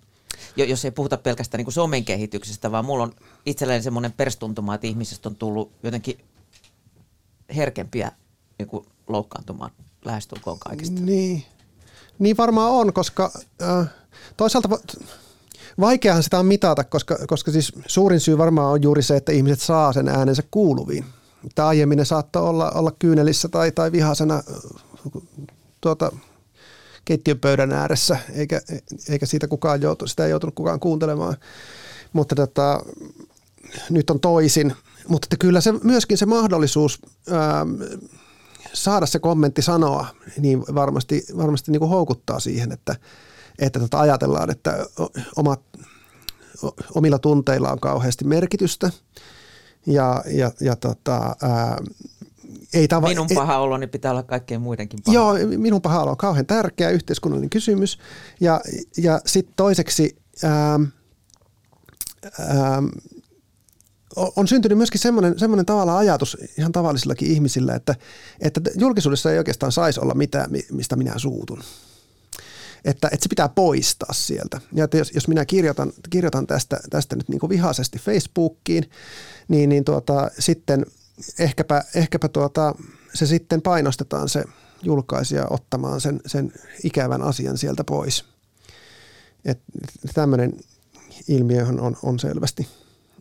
[0.56, 3.14] Jo, jos ei puhuta pelkästään niin kuin somen kehityksestä, vaan mulla on
[3.46, 6.18] itselleen semmoinen perstuntuma, että ihmisestä on tullut jotenkin
[7.56, 8.12] herkempiä
[8.60, 9.72] niin kuin loukkaantumaan
[10.06, 11.02] lähestulkoon kaikista.
[11.02, 11.44] Niin.
[12.20, 13.32] niin varmaan on, koska
[13.62, 13.88] äh,
[14.38, 14.70] toisaalta
[15.80, 19.60] vaikeahan sitä on mitata, koska, koska siis suurin syy varmaan on juuri se, että ihmiset
[19.60, 21.06] saa sen äänensä kuuluviin.
[21.56, 24.44] Tämä aiemmin saattoi olla, olla kyynelissä tai, tai vihasena
[25.82, 26.12] tuota,
[27.06, 28.62] keittiöpöydän ääressä, eikä,
[29.10, 31.38] eikä siitä kukaan joutu, sitä ei joutunut kukaan kuuntelemaan.
[32.14, 32.82] Mutta tota,
[33.90, 34.74] nyt on toisin.
[35.08, 37.00] Mutta että kyllä se myöskin se mahdollisuus
[37.32, 37.66] ää,
[38.74, 40.06] saada se kommentti sanoa,
[40.38, 42.96] niin varmasti, varmasti niin kuin houkuttaa siihen, että,
[43.60, 44.86] että tota ajatellaan, että
[45.36, 45.62] omat,
[46.96, 48.92] omilla tunteilla on kauheasti merkitystä–
[49.86, 51.78] ja, ja, ja tota, ää,
[52.74, 55.16] ei tava- minun paha oloni pitää olla kaikkien muidenkin paha.
[55.16, 58.00] Joo, minun paha olo on kauhean tärkeä yhteiskunnallinen kysymys.
[58.40, 58.62] Ja,
[58.98, 60.80] ja sitten toiseksi ää,
[62.40, 62.84] ää,
[64.36, 67.96] on syntynyt myöskin semmoinen, semmoinen tavalla ajatus ihan tavallisillakin ihmisillä, että,
[68.40, 71.60] että julkisuudessa ei oikeastaan saisi olla mitään, mistä minä suutun.
[72.86, 74.62] Että, että se pitää poistaa sieltä.
[74.74, 78.90] Ja että jos, jos minä kirjoitan, kirjoitan tästä, tästä nyt niin vihaisesti Facebookiin,
[79.48, 80.86] niin, niin tuota, sitten
[81.40, 82.76] ehkäpä, ehkäpä tuota,
[83.14, 84.44] se sitten painostetaan se
[84.84, 88.26] julkaisija ottamaan sen, sen ikävän asian sieltä pois.
[89.46, 89.60] Et
[90.14, 90.54] tämmöinen
[91.28, 92.68] ilmiö on, on selvästi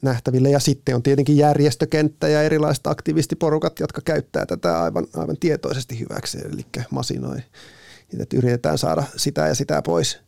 [0.03, 0.51] nähtäville.
[0.51, 6.39] Ja sitten on tietenkin järjestökenttä ja erilaiset aktivistiporukat, jotka käyttää tätä aivan, aivan tietoisesti hyväksi,
[6.39, 7.39] eli masinoi.
[8.21, 10.19] Että yritetään saada sitä ja sitä pois,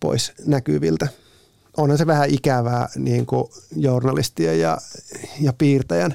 [0.00, 1.08] pois näkyviltä
[1.76, 3.44] onhan se vähän ikävää niin kuin
[3.76, 4.78] journalistien ja,
[5.40, 6.14] ja piirtäjän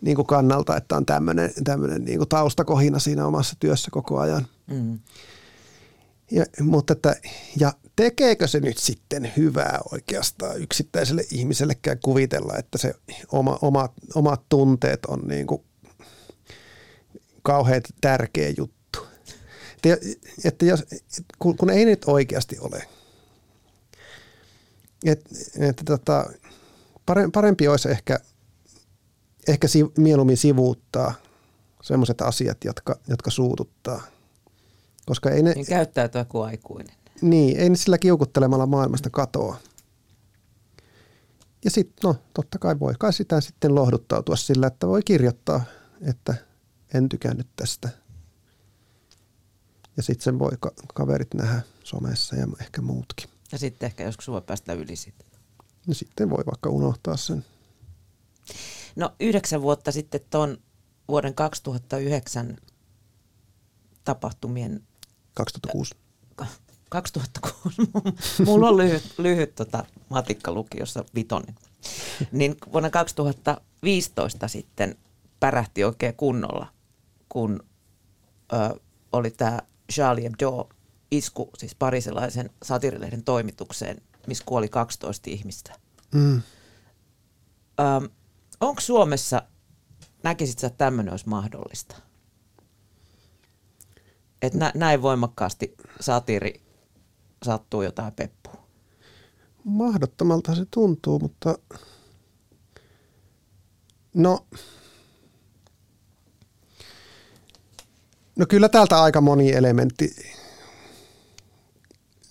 [0.00, 4.46] niin kuin kannalta, että on tämmöinen, tämmöinen niin kuin taustakohina siinä omassa työssä koko ajan.
[4.66, 4.98] Mm.
[6.30, 7.16] Ja, mutta että,
[7.60, 12.94] ja tekeekö se nyt sitten hyvää oikeastaan yksittäiselle ihmisellekään kuvitella, että se
[13.32, 15.62] oma, oma, omat tunteet on niin kuin
[17.42, 18.77] kauhean tärkeä juttu.
[19.84, 20.06] Että,
[20.44, 20.84] että jos,
[21.38, 22.82] kun, kun ei nyt oikeasti ole–
[25.04, 26.30] et, että tota,
[27.32, 28.18] parempi olisi ehkä,
[29.48, 31.14] ehkä si, mieluummin sivuuttaa
[31.82, 34.02] sellaiset asiat, jotka, jotka suututtaa.
[35.06, 36.96] Koska ei ne, niin käyttäytyä kuin aikuinen.
[37.22, 39.56] Niin, ei ne sillä kiukuttelemalla maailmasta katoa.
[41.64, 45.64] Ja sitten, no totta kai voi kai sitä sitten lohduttautua sillä, että voi kirjoittaa,
[46.02, 46.34] että
[46.94, 47.88] en tykännyt tästä.
[49.98, 53.30] Ja sitten sen voi ka- kaverit nähdä somessa ja ehkä muutkin.
[53.52, 55.24] Ja sitten ehkä joskus voi päästä yli siitä.
[55.86, 57.44] No sitten voi vaikka unohtaa sen.
[58.96, 60.58] No yhdeksän vuotta sitten tuon
[61.08, 62.56] vuoden 2009
[64.04, 64.82] tapahtumien...
[65.34, 65.94] 2006.
[66.88, 67.82] 2006.
[68.46, 71.54] Mulla on lyhyt, lyhyt tota, matikkalukiossa vitonen.
[72.32, 74.96] Niin vuonna 2015 sitten
[75.40, 76.66] pärähti oikein kunnolla,
[77.28, 77.60] kun
[78.52, 78.80] ö,
[79.12, 79.58] oli tämä
[79.92, 80.68] Charlie Hebdo
[81.10, 85.72] isku, siis parisilaisen satirilehden toimitukseen, missä kuoli 12 ihmistä.
[86.14, 86.42] Mm.
[88.60, 89.42] onko Suomessa,
[90.22, 91.96] näkisit että tämmöinen olisi mahdollista?
[94.42, 96.62] Että nä, näin voimakkaasti satiri
[97.42, 98.68] sattuu jotain peppua?
[99.64, 101.58] Mahdottomalta se tuntuu, mutta
[104.14, 104.46] no,
[108.38, 110.16] no kyllä täältä aika moni elementti,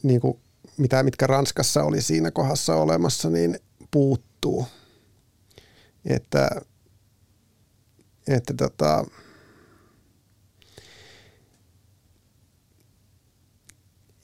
[0.04, 0.40] niin kuin
[0.78, 3.60] mitä, mitkä Ranskassa oli siinä kohdassa olemassa, niin
[3.92, 4.68] puuttuu.
[6.06, 6.50] Että,
[8.28, 9.06] että tota,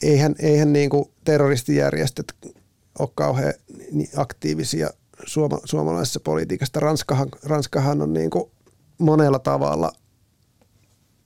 [0.03, 2.33] eihän, eihän niin kuin terroristijärjestöt
[2.99, 3.53] ole kauhean
[4.17, 4.89] aktiivisia
[5.25, 6.79] suoma, suomalaisessa politiikassa.
[6.79, 8.51] Ranskahan, Ranskahan on niin kuin
[8.97, 9.91] monella tavalla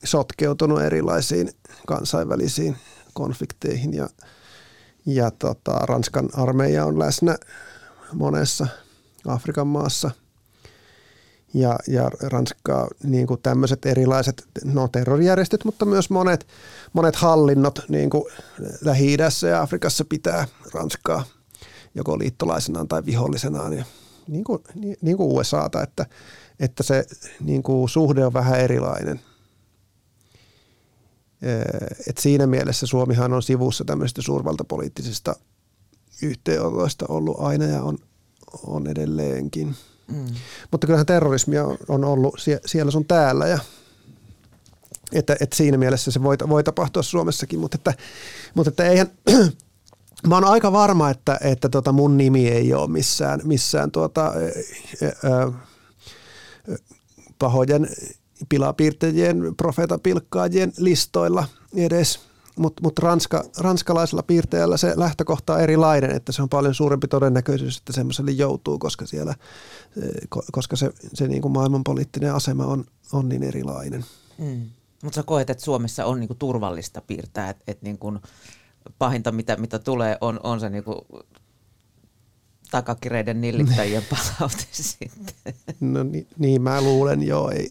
[0.03, 1.49] sotkeutunut erilaisiin
[1.87, 2.77] kansainvälisiin
[3.13, 4.09] konflikteihin ja,
[5.05, 7.37] ja tota, Ranskan armeija on läsnä
[8.13, 8.67] monessa
[9.27, 10.11] Afrikan maassa–
[11.53, 16.47] ja, ja Ranskaa niin kuin tämmöiset erilaiset no, terrorijärjestöt, mutta myös monet,
[16.93, 18.23] monet hallinnot niin kuin
[18.81, 21.23] Lähi-idässä ja Afrikassa pitää Ranskaa
[21.95, 23.85] joko liittolaisenaan tai vihollisenaan ja
[24.27, 26.05] niin kuin, niin, niin kuin USAta, että,
[26.59, 27.05] että se
[27.39, 29.19] niin kuin suhde on vähän erilainen.
[32.07, 35.35] Et siinä mielessä Suomihan on sivussa tämmöistä suurvaltapoliittisista
[36.21, 37.97] yhteenotoista ollut aina ja on,
[38.67, 39.75] on edelleenkin.
[40.07, 40.25] Mm.
[40.71, 42.35] Mutta kyllähän terrorismia on ollut
[42.65, 43.59] siellä sun täällä ja
[45.13, 47.93] että, että siinä mielessä se voi, voi tapahtua Suomessakin, mutta että,
[48.53, 49.11] mutta että eihän,
[50.27, 54.33] mä oon aika varma, että, että tota mun nimi ei ole missään, missään tuota,
[55.23, 55.51] ää,
[57.39, 57.89] pahojen
[58.49, 62.19] pilapiirtäjien, profeetapilkkaajien listoilla edes
[62.57, 67.77] mutta mut ranska, ranskalaisella piirteellä se lähtökohta on erilainen, että se on paljon suurempi todennäköisyys,
[67.77, 69.35] että semmoiselle joutuu, koska, siellä,
[70.51, 74.05] koska se, se niin kuin maailmanpoliittinen asema on, on niin erilainen.
[74.37, 74.69] Mm.
[75.03, 78.19] Mutta sä koet, että Suomessa on niin kuin turvallista piirtää, että et niin kuin
[78.97, 80.97] pahinta mitä, mitä tulee on, on se niin kuin
[82.71, 85.53] takakireiden nillittäjien palaute sitten.
[85.79, 87.69] No niin, niin mä luulen joo, ei,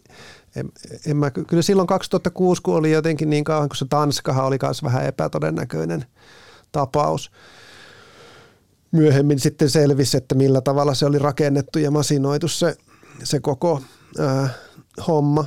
[0.59, 0.71] en,
[1.05, 4.83] en mä, kyllä silloin 2006, kun oli jotenkin niin kauan, kun se Tanskahan oli myös
[4.83, 6.05] vähän epätodennäköinen
[6.71, 7.31] tapaus.
[8.91, 12.75] Myöhemmin sitten selvisi, että millä tavalla se oli rakennettu ja masinoitu se,
[13.23, 13.81] se koko
[14.19, 14.49] ää,
[15.07, 15.45] homma,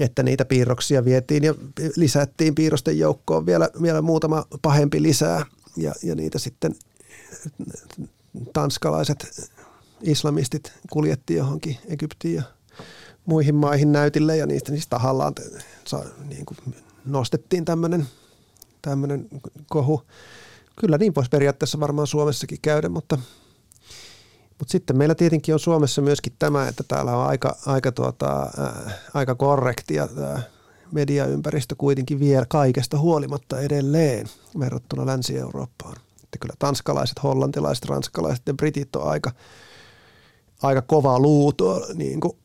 [0.00, 1.54] että niitä piirroksia vietiin ja
[1.96, 5.46] lisättiin piirrosten joukkoon vielä, vielä muutama pahempi lisää
[5.76, 6.74] ja, ja niitä sitten
[8.52, 9.50] tanskalaiset
[10.02, 12.42] islamistit kuljettiin johonkin Egyptiin ja
[13.26, 15.32] muihin maihin näytille ja niistä, niistä tahallaan
[16.28, 16.58] niin kuin
[17.04, 18.06] nostettiin tämmöinen
[18.82, 19.28] tämmöinen
[19.70, 20.02] kohu.
[20.76, 23.18] Kyllä niin voisi periaatteessa varmaan Suomessakin käydä, mutta,
[24.58, 28.94] mutta sitten meillä tietenkin on Suomessa myöskin tämä, että täällä on aika, aika, tuota, äh,
[29.14, 30.42] aika korrektia tämä
[30.92, 34.26] mediaympäristö kuitenkin vielä kaikesta huolimatta edelleen
[34.58, 35.96] verrattuna Länsi-Eurooppaan.
[36.24, 39.32] Että kyllä tanskalaiset, hollantilaiset, ranskalaiset ja britit on aika,
[40.62, 42.36] aika kova luuto niin kuin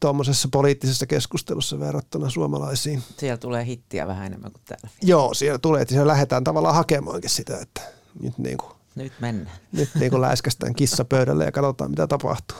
[0.00, 3.02] tuommoisessa poliittisessa keskustelussa verrattuna suomalaisiin.
[3.18, 4.88] Siellä tulee hittiä vähän enemmän kuin täällä.
[5.02, 7.82] Joo, siellä tulee, että siellä lähdetään tavallaan hakemaankin sitä, että
[8.22, 9.56] nyt, niin kuin, nyt mennään.
[9.72, 12.58] Nyt niin kuin läiskästään kissa pöydälle ja katsotaan, mitä tapahtuu.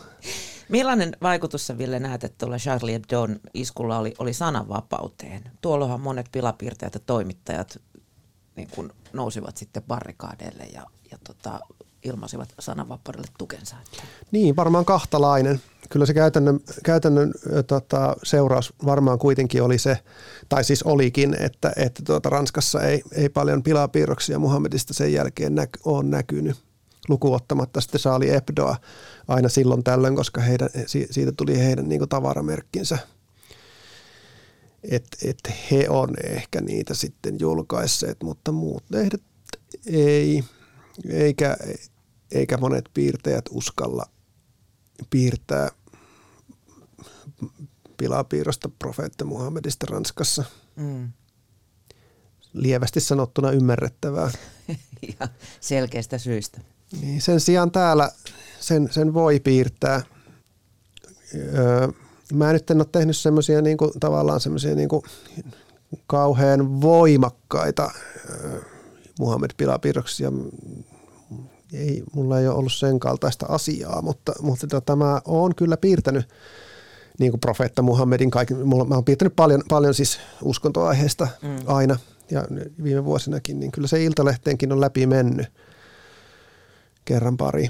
[0.68, 5.50] Millainen vaikutus sä Ville näet, että tuolla Charlie Hebdon iskulla oli, oli sananvapauteen?
[5.60, 7.80] Tuollohan monet pilapiirtäjät ja toimittajat
[8.56, 11.60] niin kuin nousivat sitten barrikaadeille ja, ja tota,
[12.04, 13.76] ilmaisivat sananvapaudelle tukensa.
[14.30, 15.60] Niin, varmaan kahtalainen.
[15.90, 17.32] Kyllä se käytännön, käytännön
[17.66, 19.98] tota, seuraus varmaan kuitenkin oli se,
[20.48, 25.80] tai siis olikin, että, että tuota, Ranskassa ei, ei paljon pilapiirroksia Muhammedista sen jälkeen näky,
[25.84, 26.56] ole näkynyt
[27.08, 28.76] lukuottamatta sitten Saali Ebdoa
[29.28, 32.98] aina silloin tällöin, koska heidän, siitä tuli heidän niin tavaramerkkinsä.
[34.90, 35.38] Että et
[35.70, 39.22] he on ehkä niitä sitten julkaisseet, mutta muut lehdet
[39.86, 40.44] ei,
[41.08, 41.56] eikä,
[42.34, 44.06] eikä monet piirtäjät uskalla
[45.10, 45.70] piirtää
[47.96, 50.44] pilapiirrosta profeetta Muhammedista Ranskassa.
[50.76, 51.12] Mm.
[52.52, 54.30] Lievästi sanottuna ymmärrettävää.
[55.20, 55.28] ja
[55.60, 56.60] selkeästä syistä.
[57.00, 58.10] Niin, sen sijaan täällä
[58.60, 60.02] sen, sen voi piirtää.
[61.34, 61.88] Öö,
[62.32, 65.04] mä nyt en ole tehnyt semmoisia niinku, tavallaan semmoisia niinku,
[66.06, 67.90] kauhean voimakkaita
[68.30, 68.60] öö,
[69.18, 70.32] Muhammed-pilapiirroksia
[71.72, 76.28] ei, mulla ei ole ollut sen kaltaista asiaa, mutta, mutta tota, mä oon kyllä piirtänyt
[77.18, 78.54] niin kuin profeetta Muhammedin kaikki.
[78.54, 81.56] Mulla, mä oon piirtänyt paljon, paljon siis uskontoaiheesta mm.
[81.66, 81.96] aina
[82.30, 82.44] ja
[82.82, 85.46] viime vuosinakin, niin kyllä se Iltalehteenkin on läpi mennyt
[87.04, 87.68] kerran pari.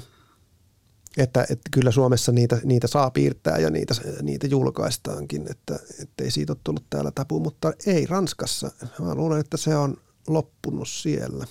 [1.17, 5.79] Että, että kyllä Suomessa niitä, niitä saa piirtää ja niitä, niitä julkaistaankin, että
[6.21, 8.71] ei siitä ole tullut täällä tapu, mutta ei Ranskassa.
[8.99, 9.97] Mä luulen, että se on
[10.27, 11.45] loppunut siellä.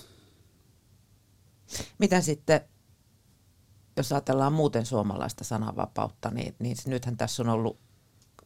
[1.97, 2.61] Mitä sitten,
[3.97, 7.79] jos ajatellaan muuten suomalaista sananvapautta, niin, niin nythän tässä on ollut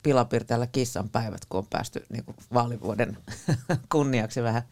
[0.03, 3.17] pilapiirteellä kissan päivät, kun on päästy niin kuin vaalivuoden
[3.91, 4.63] kunniaksi vähän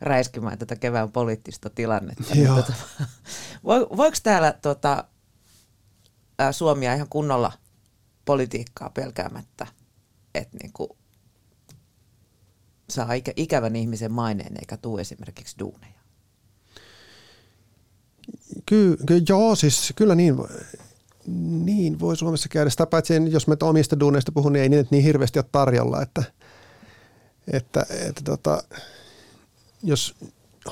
[0.00, 2.34] räiskimään tätä kevään poliittista tilannetta.
[2.34, 2.56] Niin Joo.
[2.56, 2.74] Tota,
[3.96, 5.04] voiko täällä tota,
[6.52, 7.52] Suomia ihan kunnolla
[8.24, 9.66] politiikkaa pelkäämättä,
[10.34, 10.90] että niin kuin
[12.90, 16.01] saa ikä, ikävän ihmisen maineen eikä tule esimerkiksi duuneja?
[18.66, 20.36] Ky, ky, joo, siis kyllä niin,
[21.64, 22.70] niin voi Suomessa käydä.
[22.70, 26.22] Sitä paitsi, jos me omista duuneista puhun, niin ei niitä niin hirveästi ole tarjolla, että,
[27.52, 28.62] että, että tota,
[29.82, 30.14] jos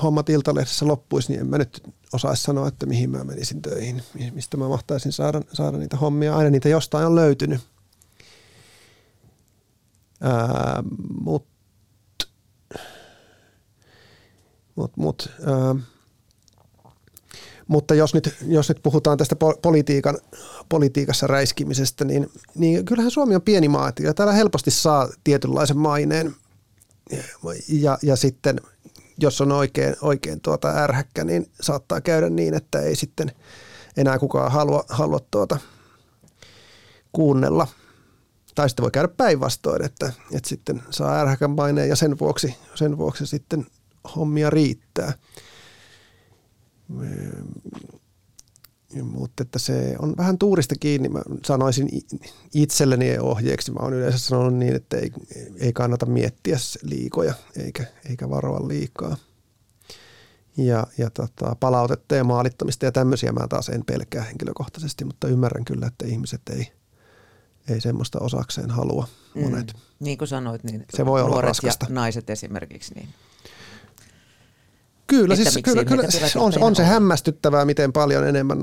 [0.02, 1.82] hommat Iltalehdessä loppuisi, niin en mä nyt
[2.12, 6.36] osaisi sanoa, että mihin mä menisin töihin, mistä mä mahtaisin saada, saada niitä hommia.
[6.36, 7.60] Aina niitä jostain on löytynyt.
[10.20, 10.82] Ää,
[11.20, 11.46] mut,
[14.76, 15.74] mut, mut, ää,
[17.70, 20.18] mutta jos nyt, jos nyt puhutaan tästä politiikan,
[20.68, 26.34] politiikassa räiskimisestä, niin, niin kyllähän Suomi on pieni maa, ja täällä helposti saa tietynlaisen maineen.
[27.68, 28.60] Ja, ja sitten
[29.18, 33.32] jos on oikein, oikein tuota ärhäkkä, niin saattaa käydä niin, että ei sitten
[33.96, 35.58] enää kukaan halua, halua tuota
[37.12, 37.68] kuunnella.
[38.54, 42.98] Tai sitten voi käydä päinvastoin, että, että sitten saa ärhäkän maineen ja sen vuoksi, sen
[42.98, 43.66] vuoksi sitten
[44.16, 45.12] hommia riittää.
[49.02, 51.08] Mutta että se on vähän tuurista kiinni.
[51.08, 51.88] Mä sanoisin
[52.54, 53.72] itselleni ohjeeksi.
[53.72, 55.10] Mä oon yleensä sanonut niin, että ei,
[55.56, 59.16] ei kannata miettiä liikoja eikä, eikä varoa liikaa.
[60.56, 65.64] Ja, ja tota, palautetta ja maalittamista ja tämmöisiä mä taas en pelkää henkilökohtaisesti, mutta ymmärrän
[65.64, 66.72] kyllä, että ihmiset ei,
[67.68, 69.72] ei semmoista osakseen halua monet.
[69.72, 71.86] Mm, niin kuin sanoit, niin se voi olla raskasta.
[71.88, 73.08] ja naiset esimerkiksi, niin
[75.10, 76.02] Kyllä, siis, kyllä, kyllä
[76.36, 78.62] on, on se hämmästyttävää, miten paljon enemmän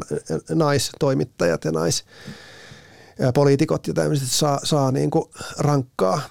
[0.50, 5.26] naistoimittajat ja naispoliitikot ja tämmöiset saa, saa niin kuin
[5.58, 6.22] rankkaa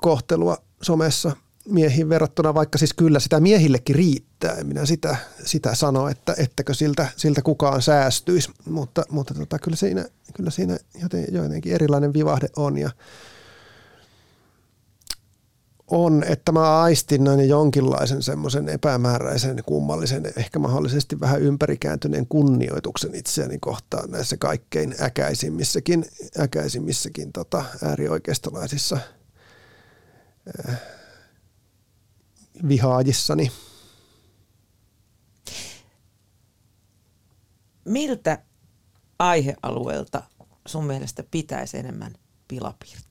[0.00, 1.36] kohtelua somessa
[1.68, 4.54] miehiin verrattuna, vaikka siis kyllä sitä miehillekin riittää.
[4.54, 9.76] En minä sitä, sitä sano, että ettäkö siltä, siltä kukaan säästyisi, mutta, mutta tota, kyllä
[9.76, 10.04] siinä,
[10.34, 12.90] kyllä siinä joten, jotenkin erilainen vivahde on ja
[15.90, 23.58] on, että mä aistin noin jonkinlaisen semmoisen epämääräisen, kummallisen, ehkä mahdollisesti vähän ympärikääntyneen kunnioituksen itseäni
[23.58, 26.04] kohtaan näissä kaikkein äkäisimmissäkin,
[26.40, 28.98] äkäisimmissäkin tota, äärioikeistolaisissa
[30.68, 30.80] äh,
[32.68, 33.52] vihaajissani.
[37.84, 38.38] Miltä
[39.18, 40.22] aihealueelta
[40.66, 42.14] sun mielestä pitäisi enemmän
[42.48, 43.07] pilapiirtää?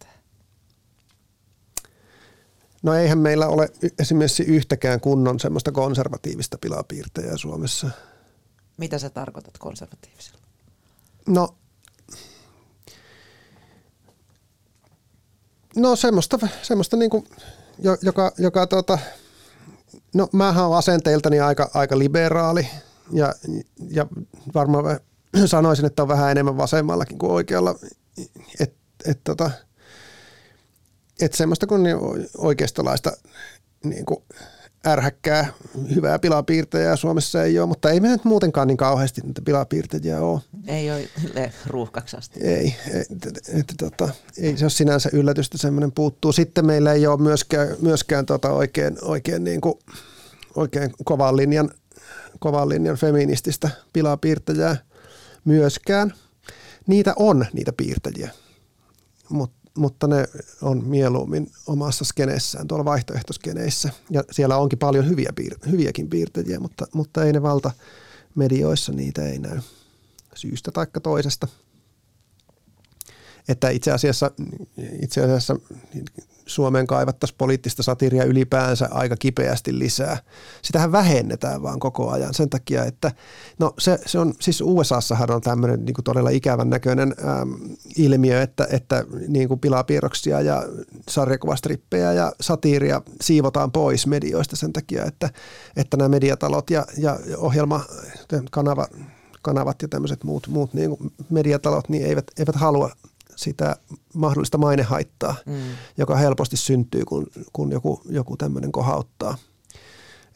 [2.83, 3.69] No eihän meillä ole
[3.99, 7.89] esimerkiksi yhtäkään kunnon semmoista konservatiivista pilapiirtejä Suomessa.
[8.77, 10.39] Mitä sä tarkoitat konservatiivisella?
[11.27, 11.55] No,
[15.75, 17.25] no semmoista, semmoista niinku,
[18.01, 18.99] joka, joka tota,
[20.13, 22.67] no mähän olen asenteiltani aika, aika liberaali
[23.11, 23.33] ja,
[23.89, 24.07] ja
[24.53, 24.99] varmaan
[25.45, 27.75] sanoisin, että on vähän enemmän vasemmallakin kuin oikealla.
[28.59, 29.51] Että et, tota,
[31.21, 31.97] että semmoista kuin niin
[32.37, 33.11] oikeistolaista
[33.83, 34.23] niin kuin
[34.87, 35.53] ärhäkkää,
[35.95, 40.41] hyvää pilapiirtejä Suomessa ei ole, mutta ei me nyt muutenkaan niin kauheasti niitä pilapiirtejä ole.
[40.67, 41.09] Ei ole
[41.65, 42.39] ruuhkaksasti.
[42.43, 42.75] Ei,
[43.11, 46.31] että, että, tota, ei se ole sinänsä yllätystä, semmoinen puuttuu.
[46.31, 49.79] Sitten meillä ei ole myöskään, myöskään tota oikein, oikein, niin kuin,
[50.55, 51.71] oikein kovan linjan,
[52.39, 54.77] kovan linjan feminististä pilapiirtäjää
[55.45, 56.13] myöskään.
[56.87, 58.29] Niitä on, niitä piirtäjiä,
[59.29, 60.27] mutta mutta ne
[60.61, 63.89] on mieluummin omassa skeneessään, tuolla vaihtoehtoskeneissä.
[64.09, 67.71] Ja siellä onkin paljon hyviä piir- hyviäkin piirtejä, mutta, mutta ei ne valta
[68.35, 69.59] medioissa, niitä ei näy
[70.35, 71.47] syystä tai toisesta.
[73.49, 74.31] Että itse asiassa,
[75.01, 75.55] itse asiassa
[76.47, 80.17] Suomeen kaivattaisiin poliittista satiria ylipäänsä aika kipeästi lisää.
[80.61, 83.11] Sitähän vähennetään vaan koko ajan sen takia, että
[83.59, 87.57] no se, se on, siis USAssahan on tämmöinen niin todella ikävän näköinen äm,
[87.97, 90.63] ilmiö, että, että niin kuin pilapiirroksia ja
[91.09, 95.29] sarjakuvastrippejä ja satiiria siivotaan pois medioista sen takia, että,
[95.75, 97.85] että nämä mediatalot ja, ja ohjelma,
[98.51, 98.87] kanava,
[99.41, 102.91] kanavat ja tämmöiset muut, muut niin kuin mediatalot niin eivät, eivät halua
[103.37, 103.75] sitä
[104.13, 105.55] mahdollista mainehaittaa, mm.
[105.97, 109.37] joka helposti syntyy, kun, kun joku, joku tämmöinen kohauttaa.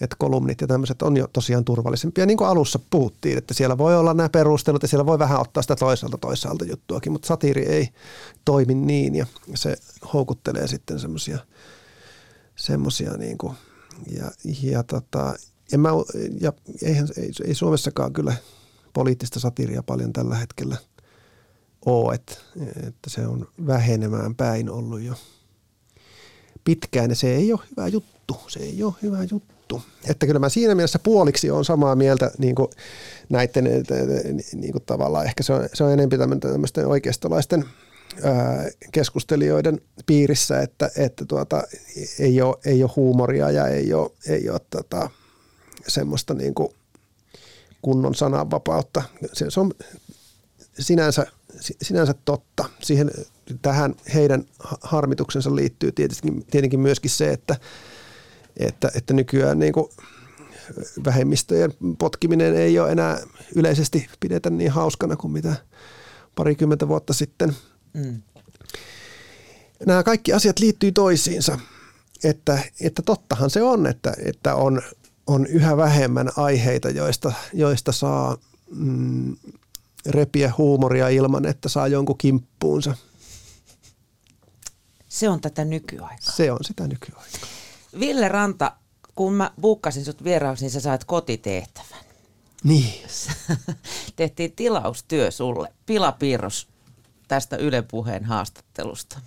[0.02, 2.26] Että kolumnit ja tämmöiset on jo tosiaan turvallisempia.
[2.26, 5.62] Niin kuin alussa puhuttiin, että siellä voi olla nämä perustelut ja siellä voi vähän ottaa
[5.64, 7.89] sitä toisaalta toisaalta juttuakin, mutta satiiri ei
[8.45, 9.26] toimi niin ja
[9.56, 9.78] se
[10.14, 11.38] houkuttelee sitten semmoisia
[12.56, 13.54] semmosia niin kuin,
[14.12, 14.32] ja,
[14.62, 15.34] ja, tota,
[15.74, 15.89] en mä,
[16.39, 18.34] ja eihän, ei, ei Suomessakaan kyllä
[18.93, 20.78] poliittista satiria paljon tällä hetkellä
[21.86, 22.36] ole, että,
[22.88, 25.13] että se on vähenemään päin ollut jo
[26.63, 28.38] pitkään ja se ei ole hyvä juttu.
[28.47, 29.82] Se ei ole hyvä juttu.
[30.09, 32.67] Että kyllä mä siinä mielessä puoliksi on samaa mieltä niin kuin
[33.29, 33.63] näiden
[34.53, 37.65] niin kuin tavallaan, ehkä se on, se on enemmän tämmöisten oikeistolaisten
[38.91, 41.63] keskustelijoiden piirissä, että, että tuota,
[42.19, 45.09] ei, ole, ei ole huumoria ja ei ole, ei ole tota,
[45.88, 46.69] semmoista niin kuin
[47.82, 49.03] kunnon sananvapautta.
[49.34, 49.71] Se, se on
[50.79, 51.25] sinänsä,
[51.82, 52.70] sinänsä totta.
[52.82, 53.12] Siihen,
[53.62, 54.45] tähän heidän
[54.82, 57.56] harmituksensa liittyy tietenkin, tietenkin myöskin se, että,
[58.58, 59.89] että, että nykyään niin kuin
[61.06, 63.18] vähemmistöjen potkiminen ei ole enää
[63.56, 65.56] yleisesti pidetä niin hauskana kuin mitä
[66.36, 67.56] parikymmentä vuotta sitten.
[67.93, 68.22] Mm.
[69.86, 71.60] Nämä kaikki asiat liittyy toisiinsa.
[72.24, 74.82] Että, että tottahan se on, että, että on,
[75.28, 78.38] on yhä vähemmän aiheita, joista, joista saa
[78.76, 79.36] mm,
[80.06, 82.95] repiä huumoria ilman, että saa jonkun kimppuunsa.
[85.10, 86.18] Se on tätä nykyaikaa.
[86.20, 87.49] Se on sitä nykyaikaa.
[87.99, 88.76] Ville Ranta,
[89.16, 91.99] kun mä buukkasin sut vieraaksi, niin sä saat kotitehtävän.
[92.64, 93.08] Niin.
[94.16, 96.68] Tehtiin tilaustyö sulle, pilapiirros
[97.28, 99.20] tästä Yle Puheen haastattelusta.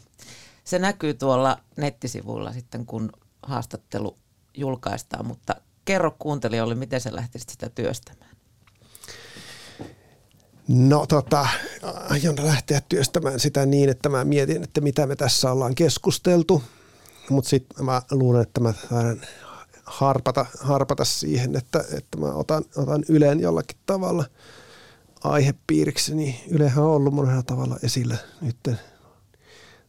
[0.65, 3.13] Se näkyy tuolla nettisivuilla sitten, kun
[3.43, 4.19] haastattelu
[4.55, 8.34] julkaistaan, mutta kerro kuuntelijoille, miten sä lähtisit sitä työstämään.
[10.69, 11.49] No tota,
[12.11, 16.63] aion lähteä työstämään sitä niin, että mä mietin, että mitä me tässä ollaan keskusteltu.
[17.31, 19.21] Mutta sitten mä luulen, että mä taidan
[19.85, 24.25] harpata, harpata siihen, että, että mä otan, otan Yleen jollakin tavalla
[25.25, 26.15] aihepiiriksi.
[26.15, 28.71] Niin Ylehän on ollut monella tavalla esillä nyt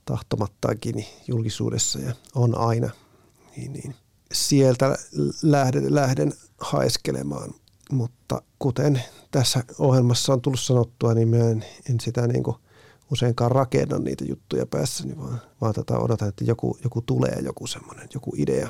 [0.06, 2.90] tahtomattaankin julkisuudessa ja on aina.
[3.58, 3.96] Niin, niin.
[4.32, 4.98] Sieltä
[5.44, 7.54] lähden, lähden haeskelemaan–
[7.92, 12.58] mutta kuten tässä ohjelmassa on tullut sanottua, niin mä en, en sitä niin kuin
[13.12, 18.08] useinkaan rakenna niitä juttuja päässäni, vaan, vaan tätä odotan, että joku, joku tulee, joku semmoinen,
[18.14, 18.70] joku idea.